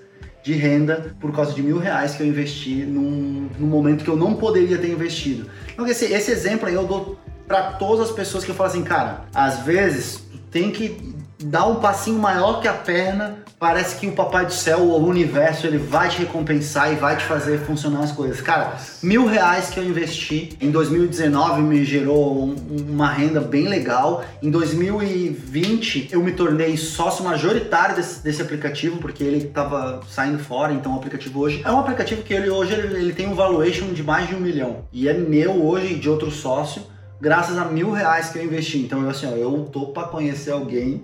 de 0.45 0.53
renda 0.53 1.15
por 1.19 1.33
causa 1.33 1.53
de 1.53 1.63
mil 1.63 1.79
reais 1.79 2.13
que 2.13 2.21
eu 2.21 2.27
investi 2.27 2.85
num, 2.85 3.49
num 3.57 3.65
momento 3.65 4.03
que 4.03 4.09
eu 4.09 4.15
não 4.15 4.35
poderia 4.35 4.77
ter 4.77 4.91
investido. 4.91 5.49
Então, 5.73 5.87
esse, 5.87 6.05
esse 6.05 6.31
exemplo 6.31 6.67
aí 6.67 6.75
eu 6.75 6.85
dou 6.85 7.19
para 7.47 7.71
todas 7.73 8.09
as 8.09 8.15
pessoas 8.15 8.45
que 8.45 8.53
falo 8.53 8.69
assim, 8.69 8.83
cara, 8.83 9.25
às 9.33 9.61
vezes 9.61 10.21
tu 10.31 10.37
tem 10.51 10.69
que 10.69 11.14
dar 11.43 11.65
um 11.67 11.75
passinho 11.75 12.19
maior 12.19 12.61
que 12.61 12.67
a 12.67 12.73
perna. 12.73 13.39
Parece 13.57 13.95
que 13.95 14.07
o 14.07 14.11
papai 14.11 14.45
do 14.45 14.53
céu 14.53 14.81
ou 14.81 15.01
o 15.01 15.07
universo 15.07 15.65
ele 15.65 15.77
vai 15.77 16.09
te 16.09 16.19
recompensar 16.19 16.91
e 16.91 16.95
vai 16.95 17.15
te 17.15 17.23
fazer 17.23 17.59
funcionar 17.59 18.01
as 18.01 18.11
coisas. 18.11 18.41
Cara, 18.41 18.75
mil 19.01 19.25
reais 19.25 19.69
que 19.69 19.79
eu 19.79 19.83
investi 19.83 20.55
em 20.61 20.69
2019 20.69 21.61
me 21.61 21.83
gerou 21.85 22.43
um- 22.43 22.55
uma 22.89 23.09
renda 23.09 23.39
bem 23.39 23.67
legal. 23.67 24.23
Em 24.41 24.51
2020 24.51 26.09
eu 26.11 26.21
me 26.21 26.31
tornei 26.33 26.75
sócio 26.77 27.23
majoritário 27.23 27.95
desse, 27.95 28.21
desse 28.23 28.41
aplicativo 28.41 28.97
porque 28.97 29.23
ele 29.23 29.37
estava 29.47 30.01
saindo 30.09 30.39
fora. 30.39 30.73
Então 30.73 30.93
o 30.93 30.97
aplicativo 30.97 31.39
hoje 31.39 31.61
é 31.65 31.71
um 31.71 31.79
aplicativo 31.79 32.23
que 32.23 32.33
ele 32.33 32.49
hoje 32.49 32.73
ele, 32.73 32.95
ele 32.97 33.13
tem 33.13 33.27
um 33.27 33.35
valuation 33.35 33.87
de 33.93 34.03
mais 34.03 34.27
de 34.27 34.35
um 34.35 34.39
milhão 34.39 34.85
e 34.91 35.07
é 35.07 35.13
meu 35.13 35.65
hoje 35.65 35.95
de 35.95 36.09
outro 36.09 36.29
sócio 36.29 36.83
graças 37.21 37.57
a 37.57 37.65
mil 37.65 37.91
reais 37.91 38.29
que 38.29 38.37
eu 38.37 38.43
investi. 38.43 38.79
Então 38.79 39.01
eu 39.01 39.09
assim, 39.09 39.25
ó, 39.27 39.31
eu 39.31 39.69
tô 39.71 39.87
para 39.87 40.07
conhecer 40.07 40.51
alguém 40.51 41.03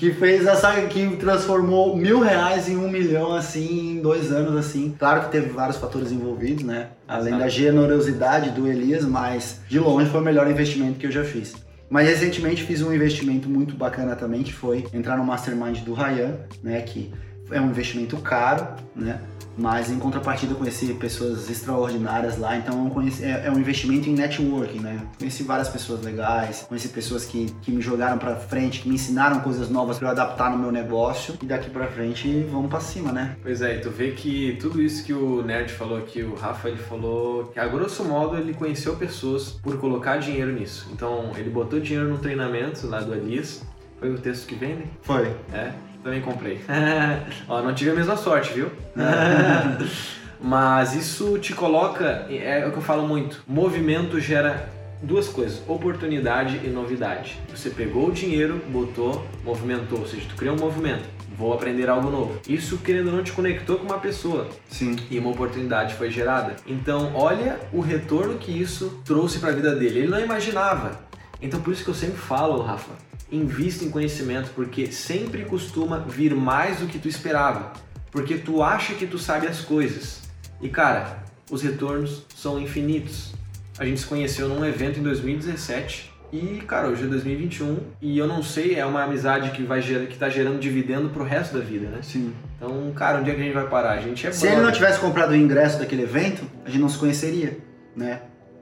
que 0.00 0.14
fez 0.14 0.46
essa 0.46 0.80
que 0.86 1.14
transformou 1.16 1.94
mil 1.94 2.20
reais 2.20 2.70
em 2.70 2.76
um 2.78 2.90
milhão 2.90 3.34
assim 3.34 3.98
em 3.98 4.00
dois 4.00 4.32
anos 4.32 4.56
assim. 4.56 4.94
Claro 4.98 5.24
que 5.24 5.30
teve 5.30 5.50
vários 5.50 5.76
fatores 5.76 6.10
envolvidos 6.10 6.64
né? 6.64 6.88
Além 7.06 7.36
da 7.36 7.50
generosidade 7.50 8.48
do 8.48 8.66
Elias 8.66 9.04
mas 9.04 9.60
de 9.68 9.78
longe 9.78 10.08
foi 10.08 10.22
o 10.22 10.24
melhor 10.24 10.50
investimento 10.50 10.98
que 10.98 11.06
eu 11.06 11.12
já 11.12 11.22
fiz. 11.22 11.54
Mas 11.90 12.08
recentemente 12.08 12.62
fiz 12.62 12.80
um 12.80 12.94
investimento 12.94 13.46
muito 13.46 13.76
bacana 13.76 14.16
também 14.16 14.42
que 14.42 14.54
foi 14.54 14.86
entrar 14.94 15.18
no 15.18 15.24
mastermind 15.24 15.80
do 15.80 15.92
Ryan 15.92 16.32
né? 16.62 16.80
Que 16.80 17.12
é 17.50 17.60
um 17.60 17.70
investimento 17.70 18.16
caro 18.18 18.66
né 18.94 19.20
mas 19.60 19.90
em 19.90 19.98
contrapartida 19.98 20.52
eu 20.52 20.56
conheci 20.56 20.94
pessoas 20.94 21.50
extraordinárias 21.50 22.38
lá, 22.38 22.56
então 22.56 22.88
conheci, 22.90 23.24
é, 23.24 23.46
é 23.46 23.50
um 23.50 23.58
investimento 23.58 24.08
em 24.08 24.14
networking, 24.14 24.80
né? 24.80 25.00
Conheci 25.18 25.42
várias 25.42 25.68
pessoas 25.68 26.02
legais, 26.02 26.64
conheci 26.68 26.88
pessoas 26.88 27.24
que, 27.26 27.46
que 27.60 27.70
me 27.70 27.82
jogaram 27.82 28.18
pra 28.18 28.36
frente, 28.36 28.80
que 28.80 28.88
me 28.88 28.94
ensinaram 28.94 29.40
coisas 29.40 29.68
novas 29.68 29.98
para 29.98 30.08
eu 30.08 30.12
adaptar 30.12 30.50
no 30.50 30.58
meu 30.58 30.72
negócio 30.72 31.36
e 31.42 31.46
daqui 31.46 31.68
pra 31.68 31.86
frente 31.86 32.46
vamos 32.50 32.70
pra 32.70 32.80
cima, 32.80 33.12
né? 33.12 33.36
Pois 33.42 33.60
é, 33.60 33.76
e 33.76 33.80
tu 33.80 33.90
vê 33.90 34.12
que 34.12 34.56
tudo 34.60 34.80
isso 34.80 35.04
que 35.04 35.12
o 35.12 35.42
Nerd 35.42 35.72
falou 35.72 35.98
aqui, 35.98 36.22
o 36.22 36.34
Rafa, 36.34 36.68
ele 36.68 36.78
falou 36.78 37.46
que 37.46 37.60
a 37.60 37.66
grosso 37.66 38.04
modo 38.04 38.36
ele 38.36 38.54
conheceu 38.54 38.96
pessoas 38.96 39.50
por 39.50 39.78
colocar 39.78 40.16
dinheiro 40.16 40.52
nisso. 40.52 40.88
Então 40.92 41.32
ele 41.36 41.50
botou 41.50 41.80
dinheiro 41.80 42.08
no 42.08 42.18
treinamento 42.18 42.86
lá 42.86 43.00
do 43.00 43.14
Elias. 43.14 43.62
Foi 43.98 44.10
o 44.10 44.18
texto 44.18 44.46
que 44.46 44.54
vende? 44.54 44.84
Foi. 45.02 45.28
É, 45.52 45.74
também 46.02 46.20
comprei. 46.20 46.60
Ó, 47.48 47.62
não 47.62 47.74
tive 47.74 47.90
a 47.90 47.94
mesma 47.94 48.16
sorte, 48.16 48.52
viu? 48.52 48.70
Mas 50.42 50.94
isso 50.94 51.38
te 51.38 51.52
coloca, 51.52 52.26
é 52.30 52.66
o 52.66 52.72
que 52.72 52.78
eu 52.78 52.82
falo 52.82 53.06
muito, 53.06 53.42
movimento 53.46 54.18
gera 54.18 54.70
duas 55.02 55.28
coisas, 55.28 55.62
oportunidade 55.68 56.60
e 56.64 56.68
novidade. 56.68 57.38
Você 57.54 57.70
pegou 57.70 58.08
o 58.08 58.12
dinheiro, 58.12 58.60
botou, 58.68 59.26
movimentou, 59.44 60.00
ou 60.00 60.06
seja, 60.06 60.26
tu 60.28 60.34
criou 60.36 60.54
um 60.54 60.58
movimento, 60.58 61.04
vou 61.36 61.52
aprender 61.52 61.88
algo 61.88 62.10
novo. 62.10 62.40
Isso, 62.48 62.78
querendo 62.78 63.08
ou 63.08 63.16
não, 63.16 63.22
te 63.22 63.32
conectou 63.32 63.76
com 63.76 63.84
uma 63.84 63.98
pessoa 63.98 64.48
Sim. 64.68 64.96
e 65.10 65.18
uma 65.18 65.30
oportunidade 65.30 65.94
foi 65.94 66.10
gerada. 66.10 66.56
Então, 66.66 67.12
olha 67.14 67.58
o 67.72 67.80
retorno 67.80 68.38
que 68.38 68.50
isso 68.50 69.00
trouxe 69.04 69.38
para 69.38 69.50
a 69.50 69.54
vida 69.54 69.74
dele. 69.74 70.00
Ele 70.00 70.08
não 70.08 70.20
imaginava. 70.20 71.00
Então, 71.40 71.60
por 71.60 71.72
isso 71.72 71.84
que 71.84 71.90
eu 71.90 71.94
sempre 71.94 72.18
falo, 72.18 72.62
Rafa, 72.62 72.92
invista 73.30 73.84
em 73.84 73.90
conhecimento, 73.90 74.50
porque 74.54 74.90
sempre 74.90 75.44
costuma 75.44 75.98
vir 75.98 76.34
mais 76.34 76.78
do 76.78 76.86
que 76.86 76.98
tu 76.98 77.08
esperava. 77.08 77.72
Porque 78.10 78.36
tu 78.36 78.62
acha 78.62 78.94
que 78.94 79.06
tu 79.06 79.18
sabe 79.18 79.46
as 79.46 79.60
coisas. 79.60 80.20
E 80.60 80.68
cara, 80.68 81.22
os 81.50 81.62
retornos 81.62 82.24
são 82.34 82.60
infinitos. 82.60 83.32
A 83.78 83.84
gente 83.84 84.00
se 84.00 84.06
conheceu 84.06 84.48
num 84.48 84.64
evento 84.64 84.98
em 84.98 85.02
2017 85.02 86.10
e, 86.32 86.62
cara, 86.66 86.88
hoje 86.88 87.04
é 87.04 87.06
2021 87.06 87.78
e 88.00 88.16
eu 88.18 88.26
não 88.26 88.42
sei, 88.42 88.76
é 88.76 88.84
uma 88.86 89.02
amizade 89.02 89.50
que 89.50 89.62
vai 89.64 89.80
que 89.80 90.16
tá 90.16 90.28
gerando 90.28 90.60
dividendo 90.60 91.08
pro 91.08 91.24
resto 91.24 91.54
da 91.56 91.60
vida, 91.64 91.88
né? 91.88 91.98
Sim. 92.02 92.32
Então, 92.56 92.92
cara, 92.94 93.18
onde 93.18 93.30
é 93.30 93.34
que 93.34 93.40
a 93.40 93.44
gente 93.44 93.54
vai 93.54 93.66
parar? 93.68 93.92
A 93.92 94.00
gente 94.00 94.26
é 94.26 94.30
Se 94.30 94.46
ele 94.46 94.56
brother. 94.56 94.66
não 94.66 94.72
tivesse 94.72 95.00
comprado 95.00 95.30
o 95.30 95.36
ingresso 95.36 95.78
daquele 95.78 96.02
evento, 96.02 96.42
a 96.64 96.68
gente 96.68 96.80
não 96.80 96.88
se 96.88 96.98
conheceria, 96.98 97.58
né? 97.96 98.20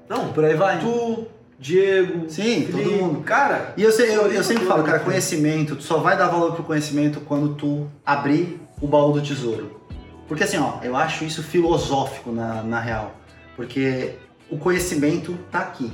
Não, 0.08 0.32
Por 0.32 0.44
aí 0.44 0.54
vai. 0.54 0.78
tu, 0.78 1.26
Diego, 1.58 2.28
Sim, 2.30 2.68
todo 2.70 2.90
mundo. 2.92 3.20
Cara, 3.22 3.74
E 3.76 3.82
eu, 3.82 3.90
sei- 3.90 4.14
eu, 4.16 4.30
eu 4.32 4.44
sempre 4.44 4.64
falo, 4.64 4.84
cara, 4.84 5.00
conhecimento, 5.00 5.74
tu 5.76 5.82
só 5.82 5.98
vai 5.98 6.16
dar 6.16 6.28
valor 6.28 6.52
pro 6.54 6.62
conhecimento 6.62 7.20
quando 7.20 7.54
tu 7.54 7.88
abrir 8.06 8.60
o 8.80 8.86
baú 8.86 9.12
do 9.12 9.20
tesouro. 9.20 9.80
Porque 10.28 10.44
assim, 10.44 10.58
ó, 10.58 10.74
eu 10.82 10.94
acho 10.94 11.24
isso 11.24 11.42
filosófico 11.42 12.30
na, 12.30 12.62
na 12.62 12.78
real. 12.80 13.14
Porque 13.56 14.12
o 14.50 14.56
conhecimento 14.56 15.36
tá 15.50 15.58
aqui, 15.60 15.90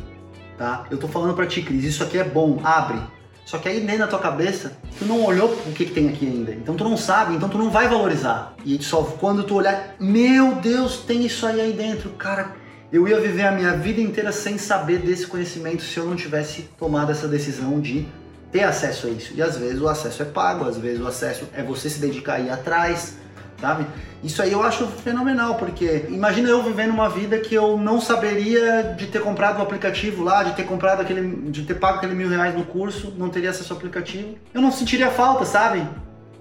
tá? 0.59 0.85
Eu 0.90 0.99
tô 0.99 1.09
falando 1.09 1.35
pra 1.35 1.47
ti, 1.47 1.62
Cris, 1.62 1.85
isso 1.85 2.02
aqui 2.02 2.18
é 2.18 2.25
bom, 2.25 2.61
abre. 2.62 3.00
Só 3.47 3.59
que 3.59 3.68
aí 3.68 3.80
dentro 3.80 3.99
da 4.00 4.06
tua 4.06 4.18
cabeça, 4.18 4.76
tu 4.99 5.04
não 5.04 5.23
olhou 5.25 5.49
o 5.66 5.73
que, 5.73 5.85
que 5.85 5.92
tem 5.92 6.09
aqui 6.09 6.26
ainda. 6.26 6.52
Então 6.52 6.75
tu 6.75 6.83
não 6.85 6.97
sabe, 6.97 7.35
então 7.35 7.49
tu 7.49 7.56
não 7.59 7.71
vai 7.71 7.88
valorizar. 7.88 8.54
E 8.64 8.83
só 8.83 9.02
quando 9.02 9.44
tu 9.44 9.54
olhar, 9.54 9.94
meu 10.00 10.56
Deus, 10.56 10.99
tem 10.99 11.25
isso 11.25 11.47
aí 11.47 11.61
aí 11.61 11.73
dentro. 11.73 12.11
Cara, 12.11 12.52
eu 12.95 13.09
ia 13.09 13.19
viver 13.21 13.43
a 13.43 13.51
minha 13.51 13.73
vida 13.73 14.01
inteira 14.01 14.31
sem 14.31 14.57
saber 14.57 14.99
desse 14.99 15.27
conhecimento 15.27 15.83
se 15.83 15.99
eu 15.99 16.05
não 16.05 16.15
tivesse 16.15 16.63
tomado 16.79 17.11
essa 17.11 17.27
decisão 17.27 17.81
de 17.81 18.07
ter 18.53 18.63
acesso 18.63 19.09
a 19.09 19.11
isso. 19.11 19.33
E 19.35 19.43
às 19.43 19.57
vezes 19.57 19.81
o 19.81 19.89
acesso 19.89 20.23
é 20.23 20.25
pago, 20.25 20.65
às 20.65 20.79
vezes 20.79 21.01
o 21.01 21.07
acesso 21.09 21.49
é 21.53 21.61
você 21.61 21.91
se 21.91 21.99
dedicar 21.99 22.35
a 22.35 22.41
ir 22.41 22.51
atrás, 22.51 23.17
sabe? 23.61 23.85
Isso 24.23 24.41
aí 24.41 24.53
eu 24.53 24.63
acho 24.63 24.87
fenomenal, 24.87 25.57
porque 25.57 26.07
imagina 26.09 26.49
eu 26.49 26.63
vivendo 26.63 26.93
uma 26.93 27.09
vida 27.09 27.37
que 27.41 27.53
eu 27.53 27.77
não 27.77 28.01
saberia 28.01 28.95
de 28.97 29.09
ter 29.09 29.21
comprado 29.21 29.59
o 29.59 29.63
aplicativo 29.63 30.23
lá, 30.23 30.45
de 30.45 30.55
ter 30.55 30.63
comprado 30.63 31.01
aquele. 31.01 31.51
de 31.51 31.65
ter 31.65 31.75
pago 31.75 31.99
aquele 31.99 32.15
mil 32.15 32.29
reais 32.29 32.55
no 32.55 32.65
curso, 32.65 33.13
não 33.19 33.29
teria 33.29 33.51
acesso 33.51 33.73
ao 33.73 33.77
aplicativo. 33.77 34.39
Eu 34.55 34.63
não 34.63 34.71
sentiria 34.71 35.11
falta, 35.11 35.45
sabe? 35.45 35.85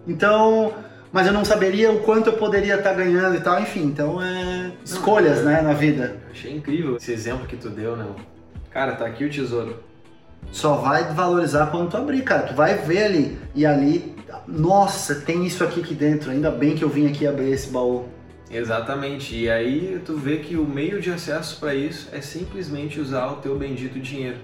Então. 0.08 0.72
Mas 1.14 1.28
eu 1.28 1.32
não 1.32 1.46
saberia 1.46 1.92
o 1.92 2.00
quanto 2.00 2.32
eu 2.32 2.34
poderia 2.34 2.74
estar 2.74 2.92
ganhando 2.94 3.36
e 3.36 3.40
tal, 3.40 3.62
enfim, 3.62 3.84
então 3.84 4.20
é. 4.20 4.72
escolhas, 4.84 5.44
né, 5.44 5.62
na 5.62 5.72
vida. 5.72 6.18
achei 6.32 6.52
incrível 6.52 6.98
esse 6.98 7.14
exemplo 7.14 7.46
que 7.46 7.56
tu 7.56 7.70
deu, 7.70 7.96
né? 7.96 8.08
Cara, 8.72 8.94
tá 8.94 9.06
aqui 9.06 9.24
o 9.24 9.30
tesouro. 9.30 9.84
Só 10.52 10.78
vai 10.78 11.14
valorizar 11.14 11.68
quando 11.68 11.92
tu 11.92 11.98
abrir, 11.98 12.24
cara. 12.24 12.48
Tu 12.48 12.56
vai 12.56 12.80
ver 12.80 13.04
ali. 13.04 13.38
E 13.54 13.64
ali, 13.64 14.16
nossa, 14.48 15.14
tem 15.14 15.46
isso 15.46 15.64
aqui 15.64 15.82
aqui 15.82 15.94
dentro. 15.94 16.32
Ainda 16.32 16.50
bem 16.50 16.76
que 16.76 16.84
eu 16.84 16.90
vim 16.90 17.08
aqui 17.08 17.28
abrir 17.28 17.52
esse 17.52 17.70
baú. 17.70 18.06
Exatamente. 18.50 19.36
E 19.36 19.50
aí 19.50 20.02
tu 20.04 20.18
vê 20.18 20.38
que 20.38 20.58
o 20.58 20.66
meio 20.66 21.00
de 21.00 21.12
acesso 21.12 21.60
para 21.60 21.76
isso 21.76 22.10
é 22.12 22.22
simplesmente 22.22 23.00
usar 23.00 23.28
o 23.28 23.36
teu 23.36 23.56
bendito 23.56 24.00
dinheiro. 24.00 24.38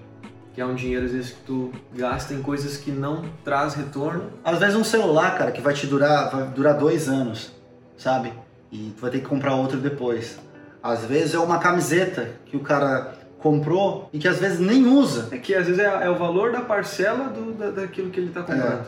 Que 0.54 0.62
é 0.62 0.66
um 0.66 0.76
dinheiro, 0.76 1.06
às 1.06 1.12
vezes, 1.12 1.32
que 1.32 1.42
tu 1.46 1.72
gasta 1.96 2.34
em 2.34 2.42
coisas 2.42 2.78
que 2.78 2.92
não 2.92 3.24
traz 3.44 3.76
retorno. 3.76 4.32
Às 4.44 4.60
vezes 4.60 4.76
um 4.76 4.84
celular, 4.84 5.38
cara, 5.38 5.52
que 5.52 5.62
vai 5.62 5.74
te 5.74 5.88
durar, 5.88 6.32
vai 6.32 6.48
durar 6.48 6.78
dois 6.78 7.08
anos, 7.08 7.52
sabe? 7.98 8.34
E 8.72 8.94
tu 8.96 9.02
vai 9.02 9.12
ter 9.12 9.20
que 9.20 9.26
comprar 9.26 9.56
outro 9.56 9.78
depois. 9.78 10.40
Às 10.82 11.06
vezes 11.06 11.34
é 11.34 11.40
uma 11.40 11.60
camiseta 11.60 12.30
que 12.46 12.58
o 12.58 12.62
cara 12.62 13.14
comprou 13.40 14.10
e 14.12 14.20
que 14.20 14.28
às 14.28 14.38
vezes 14.38 14.60
nem 14.60 14.86
usa. 14.86 15.30
É 15.32 15.38
que 15.38 15.56
às 15.56 15.66
vezes 15.66 15.80
é, 15.80 16.06
é 16.06 16.10
o 16.10 16.16
valor 16.16 16.52
da 16.52 16.62
parcela 16.62 17.30
do, 17.30 17.54
da, 17.54 17.72
daquilo 17.72 18.10
que 18.10 18.20
ele 18.20 18.28
está 18.28 18.42
comprando. 18.42 18.86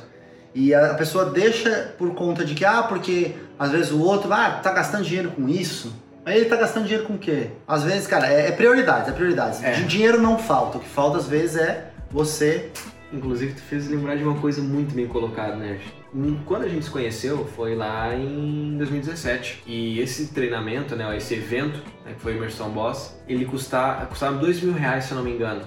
E 0.54 0.74
a 0.74 0.94
pessoa 0.96 1.26
deixa 1.26 1.94
por 1.98 2.14
conta 2.14 2.44
de 2.44 2.54
que, 2.54 2.66
ah, 2.66 2.84
porque 2.84 3.36
às 3.58 3.72
vezes 3.72 3.92
o 3.92 4.02
outro, 4.02 4.32
ah, 4.34 4.60
tá 4.62 4.72
gastando 4.74 5.06
dinheiro 5.06 5.32
com 5.32 5.48
isso. 5.48 5.94
Aí 6.26 6.38
ele 6.38 6.46
tá 6.46 6.56
gastando 6.56 6.84
dinheiro 6.84 7.06
com 7.06 7.14
o 7.14 7.18
quê? 7.18 7.50
Às 7.68 7.84
vezes, 7.84 8.06
cara, 8.06 8.32
é, 8.32 8.50
é 8.50 8.52
prioridades, 8.52 9.10
é 9.10 9.12
prioridades. 9.12 9.64
É. 9.64 9.74
Dinheiro 9.82 10.22
não 10.22 10.38
falta. 10.38 10.78
O 10.78 10.82
que 10.82 10.90
falta 10.90 11.18
às 11.18 11.28
vezes 11.28 11.56
é 11.56 11.92
você. 12.12 12.70
Inclusive, 13.12 13.54
tu 13.54 13.62
fez 13.62 13.90
lembrar 13.90 14.16
de 14.16 14.24
uma 14.24 14.40
coisa 14.40 14.62
muito 14.62 14.94
bem 14.94 15.08
colocada, 15.08 15.56
né? 15.56 15.80
Quando 16.46 16.64
a 16.64 16.68
gente 16.68 16.86
se 16.86 16.92
conheceu, 16.92 17.46
foi 17.56 17.76
lá 17.76 18.14
em 18.16 18.78
2017. 18.78 19.64
E 19.66 20.00
esse 20.00 20.28
treinamento, 20.28 20.96
né, 20.96 21.16
esse 21.16 21.34
evento, 21.34 21.80
né, 22.06 22.14
que 22.14 22.22
foi 22.22 22.34
a 22.34 22.36
Imersão 22.36 22.70
Boss, 22.70 23.18
ele 23.28 23.46
custava, 23.46 24.06
custava 24.06 24.38
dois 24.38 24.62
mil 24.62 24.74
reais, 24.74 25.06
se 25.06 25.12
eu 25.12 25.18
não 25.18 25.24
me 25.24 25.32
engano. 25.32 25.62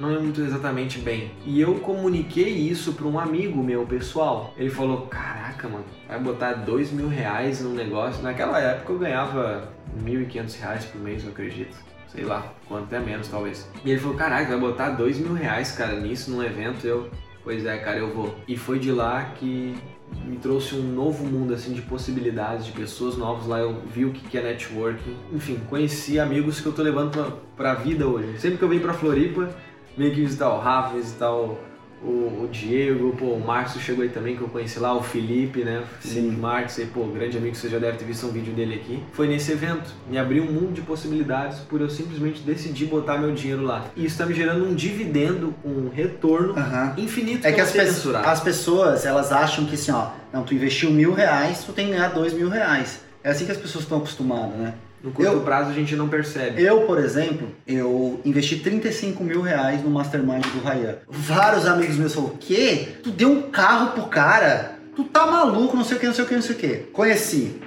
Não 0.00 0.08
lembro 0.08 0.24
muito 0.24 0.40
exatamente 0.40 0.98
bem. 0.98 1.30
E 1.44 1.60
eu 1.60 1.74
comuniquei 1.74 2.48
isso 2.48 2.94
para 2.94 3.06
um 3.06 3.18
amigo 3.18 3.62
meu 3.62 3.84
pessoal. 3.84 4.54
Ele 4.56 4.70
falou: 4.70 5.02
Caraca, 5.02 5.68
mano, 5.68 5.84
vai 6.08 6.18
botar 6.18 6.54
dois 6.54 6.90
mil 6.90 7.06
reais 7.06 7.60
num 7.60 7.74
negócio. 7.74 8.22
Naquela 8.22 8.58
época 8.58 8.94
eu 8.94 8.98
ganhava 8.98 9.68
1.500 10.02 10.58
reais 10.58 10.84
por 10.86 11.00
mês, 11.02 11.22
eu 11.22 11.30
acredito. 11.30 11.76
Sei 12.08 12.24
lá, 12.24 12.52
quanto 12.66 12.84
até 12.84 12.98
menos 12.98 13.28
talvez. 13.28 13.70
E 13.84 13.90
ele 13.90 14.00
falou: 14.00 14.16
Caraca, 14.16 14.48
vai 14.48 14.58
botar 14.58 14.90
dois 14.90 15.18
mil 15.18 15.34
reais, 15.34 15.72
cara, 15.72 16.00
nisso, 16.00 16.30
num 16.30 16.42
evento. 16.42 16.86
Eu, 16.86 17.10
pois 17.44 17.66
é, 17.66 17.76
cara, 17.76 17.98
eu 17.98 18.14
vou. 18.14 18.34
E 18.48 18.56
foi 18.56 18.78
de 18.78 18.90
lá 18.90 19.34
que 19.36 19.76
me 20.24 20.36
trouxe 20.38 20.74
um 20.74 20.82
novo 20.82 21.24
mundo 21.24 21.54
assim 21.54 21.72
de 21.72 21.82
possibilidades, 21.82 22.66
de 22.66 22.72
pessoas 22.72 23.16
novas 23.18 23.46
lá. 23.46 23.58
Eu 23.58 23.82
vi 23.94 24.06
o 24.06 24.12
que 24.12 24.38
é 24.38 24.42
networking. 24.42 25.14
Enfim, 25.32 25.60
conheci 25.68 26.18
amigos 26.18 26.58
que 26.58 26.66
eu 26.66 26.72
tô 26.72 26.82
levando 26.82 27.10
pra, 27.10 27.30
pra 27.54 27.74
vida 27.74 28.06
hoje. 28.06 28.38
Sempre 28.38 28.58
que 28.58 28.64
eu 28.64 28.68
venho 28.68 28.80
pra 28.80 28.94
Floripa, 28.94 29.54
meio 29.96 30.14
que 30.14 30.20
visitar 30.20 30.48
o 30.50 30.58
Rafa, 30.58 30.94
visitar 30.96 31.30
o, 31.32 31.58
o, 32.02 32.44
o 32.44 32.48
Diego, 32.50 33.14
pô, 33.18 33.26
o 33.26 33.40
Márcio 33.46 33.78
chegou 33.80 34.02
aí 34.02 34.08
também, 34.08 34.34
que 34.36 34.40
eu 34.42 34.48
conheci 34.48 34.78
lá, 34.78 34.94
o 34.96 35.02
Felipe, 35.02 35.62
né? 35.64 35.82
Felipe 36.00 36.36
Marques, 36.36 36.78
aí, 36.78 36.86
pô, 36.86 37.04
grande 37.04 37.36
amigo, 37.36 37.54
você 37.54 37.68
já 37.68 37.78
deve 37.78 37.98
ter 37.98 38.04
visto 38.06 38.26
um 38.26 38.30
vídeo 38.30 38.54
dele 38.54 38.76
aqui. 38.76 39.02
Foi 39.12 39.28
nesse 39.28 39.52
evento, 39.52 39.92
me 40.08 40.16
abriu 40.16 40.42
um 40.44 40.50
mundo 40.50 40.72
de 40.72 40.80
possibilidades 40.80 41.58
por 41.58 41.80
eu 41.80 41.90
simplesmente 41.90 42.40
decidir 42.40 42.86
botar 42.86 43.18
meu 43.18 43.32
dinheiro 43.34 43.62
lá. 43.62 43.84
E 43.94 44.06
isso 44.06 44.16
tá 44.16 44.24
me 44.24 44.32
gerando 44.32 44.64
um 44.64 44.74
dividendo, 44.74 45.54
um 45.64 45.90
retorno 45.90 46.58
Aham. 46.58 46.94
infinito 46.96 47.46
É 47.46 47.52
que 47.52 47.60
as, 47.60 47.70
pe- 47.72 47.82
mensurar. 47.84 48.26
as 48.26 48.40
pessoas, 48.40 49.04
elas 49.04 49.30
acham 49.32 49.66
que 49.66 49.74
assim, 49.74 49.92
ó, 49.92 50.08
não, 50.32 50.42
tu 50.42 50.54
investiu 50.54 50.90
mil 50.90 51.12
reais, 51.12 51.62
tu 51.64 51.72
tem 51.72 51.86
que 51.88 51.92
ganhar 51.92 52.08
dois 52.08 52.32
mil 52.32 52.48
reais. 52.48 53.02
É 53.22 53.30
assim 53.30 53.44
que 53.44 53.52
as 53.52 53.58
pessoas 53.58 53.84
estão 53.84 53.98
acostumadas, 53.98 54.56
né? 54.56 54.72
No 55.02 55.10
curto 55.12 55.30
eu- 55.32 55.40
prazo 55.40 55.70
a 55.70 55.72
gente 55.72 55.96
não 55.96 56.08
percebe. 56.08 56.62
Eu, 56.62 56.82
por 56.82 56.98
exemplo, 56.98 57.48
eu 57.66 58.20
investi 58.24 58.56
35 58.56 59.24
mil 59.24 59.40
reais 59.40 59.82
no 59.82 59.90
Mastermind 59.90 60.44
do 60.46 60.60
Ryan. 60.60 60.96
Vários 61.08 61.66
amigos 61.66 61.96
meus 61.96 62.14
falaram, 62.14 62.34
o 62.34 62.38
quê? 62.38 62.88
Tu 63.02 63.10
deu 63.10 63.30
um 63.30 63.42
carro 63.50 63.92
pro 63.92 64.04
cara? 64.08 64.78
Tu 64.94 65.04
tá 65.04 65.26
maluco, 65.26 65.76
não 65.76 65.84
sei 65.84 65.96
o 65.96 66.00
que, 66.00 66.06
não 66.06 66.14
sei 66.14 66.24
o 66.24 66.28
que, 66.28 66.34
não 66.34 66.42
sei 66.42 66.54
o 66.54 66.58
que. 66.58 66.68
Conheci 66.92 67.60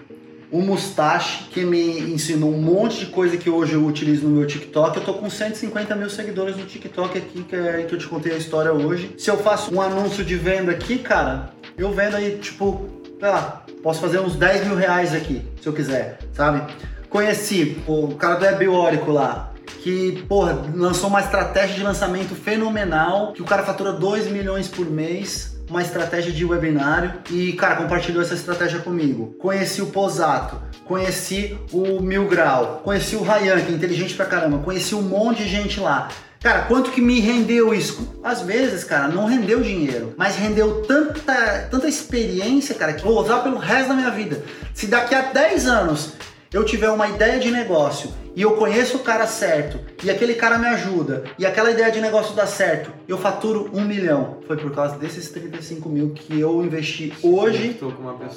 o 0.51 0.61
Mustache, 0.61 1.45
que 1.49 1.65
me 1.65 1.99
ensinou 2.13 2.53
um 2.53 2.61
monte 2.61 2.99
de 2.99 3.05
coisa 3.07 3.35
que 3.37 3.49
hoje 3.49 3.73
eu 3.73 3.83
utilizo 3.83 4.27
no 4.27 4.35
meu 4.37 4.45
TikTok. 4.45 4.97
Eu 4.97 5.03
tô 5.03 5.15
com 5.15 5.27
150 5.27 5.95
mil 5.95 6.11
seguidores 6.11 6.55
no 6.55 6.63
TikTok 6.65 7.17
aqui, 7.17 7.43
que, 7.43 7.55
é, 7.55 7.83
que 7.87 7.95
eu 7.95 7.97
te 7.97 8.05
contei 8.07 8.33
a 8.33 8.37
história 8.37 8.71
hoje. 8.71 9.15
Se 9.17 9.31
eu 9.31 9.37
faço 9.37 9.73
um 9.73 9.81
anúncio 9.81 10.23
de 10.23 10.35
venda 10.35 10.71
aqui, 10.71 10.99
cara, 10.99 11.49
eu 11.75 11.91
vendo 11.91 12.15
aí, 12.17 12.37
tipo, 12.39 12.87
sei 13.19 13.29
lá, 13.29 13.65
posso 13.81 13.99
fazer 13.99 14.19
uns 14.19 14.35
10 14.35 14.67
mil 14.67 14.75
reais 14.75 15.15
aqui, 15.15 15.41
se 15.59 15.65
eu 15.65 15.73
quiser, 15.73 16.19
sabe? 16.33 16.71
Conheci 17.13 17.77
o 17.87 18.15
cara 18.15 18.33
do 18.39 18.45
Ebiórico 18.47 19.11
lá, 19.11 19.53
que, 19.83 20.25
porra, 20.27 20.65
lançou 20.73 21.11
uma 21.11 21.19
estratégia 21.19 21.75
de 21.75 21.83
lançamento 21.83 22.33
fenomenal, 22.33 23.33
que 23.33 23.41
o 23.43 23.45
cara 23.45 23.61
fatura 23.61 23.91
2 23.91 24.31
milhões 24.31 24.67
por 24.67 24.89
mês, 24.89 25.55
uma 25.69 25.83
estratégia 25.83 26.31
de 26.31 26.43
webinário, 26.43 27.13
e, 27.29 27.53
cara, 27.53 27.75
compartilhou 27.75 28.23
essa 28.23 28.33
estratégia 28.33 28.79
comigo. 28.79 29.35
Conheci 29.39 29.79
o 29.79 29.85
Posato, 29.85 30.59
conheci 30.85 31.55
o 31.71 32.01
Mil 32.01 32.27
Grau, 32.27 32.81
conheci 32.83 33.15
o 33.15 33.21
Ryan, 33.21 33.61
que 33.61 33.71
é 33.71 33.75
inteligente 33.75 34.15
pra 34.15 34.25
caramba, 34.25 34.57
conheci 34.57 34.95
um 34.95 35.03
monte 35.03 35.43
de 35.43 35.49
gente 35.49 35.79
lá. 35.79 36.07
Cara, 36.41 36.63
quanto 36.63 36.89
que 36.89 36.99
me 36.99 37.19
rendeu 37.19 37.75
isso? 37.75 38.19
Às 38.23 38.41
vezes, 38.41 38.83
cara, 38.83 39.07
não 39.07 39.27
rendeu 39.27 39.61
dinheiro, 39.61 40.15
mas 40.17 40.35
rendeu 40.35 40.81
tanta, 40.81 41.67
tanta 41.69 41.87
experiência, 41.87 42.73
cara, 42.73 42.93
que 42.93 43.03
vou 43.03 43.21
usar 43.21 43.41
pelo 43.41 43.59
resto 43.59 43.89
da 43.89 43.93
minha 43.93 44.09
vida. 44.09 44.43
Se 44.73 44.87
daqui 44.87 45.13
a 45.13 45.21
10 45.21 45.67
anos 45.67 46.13
eu 46.53 46.63
tiver 46.63 46.89
uma 46.89 47.07
ideia 47.07 47.39
de 47.39 47.49
negócio 47.49 48.11
e 48.35 48.41
eu 48.41 48.51
conheço 48.51 48.97
o 48.97 48.99
cara 49.01 49.25
certo 49.27 49.79
e 50.03 50.09
aquele 50.09 50.35
cara 50.35 50.57
me 50.57 50.67
ajuda 50.67 51.23
e 51.37 51.45
aquela 51.45 51.71
ideia 51.71 51.91
de 51.91 51.99
negócio 51.99 52.35
dá 52.35 52.45
certo, 52.45 52.91
eu 53.07 53.17
faturo 53.17 53.69
um 53.73 53.81
milhão. 53.81 54.37
Foi 54.47 54.57
por 54.57 54.71
causa 54.71 54.97
desses 54.97 55.29
35 55.29 55.89
mil 55.89 56.11
que 56.11 56.39
eu 56.39 56.63
investi 56.63 57.13
hoje 57.21 57.79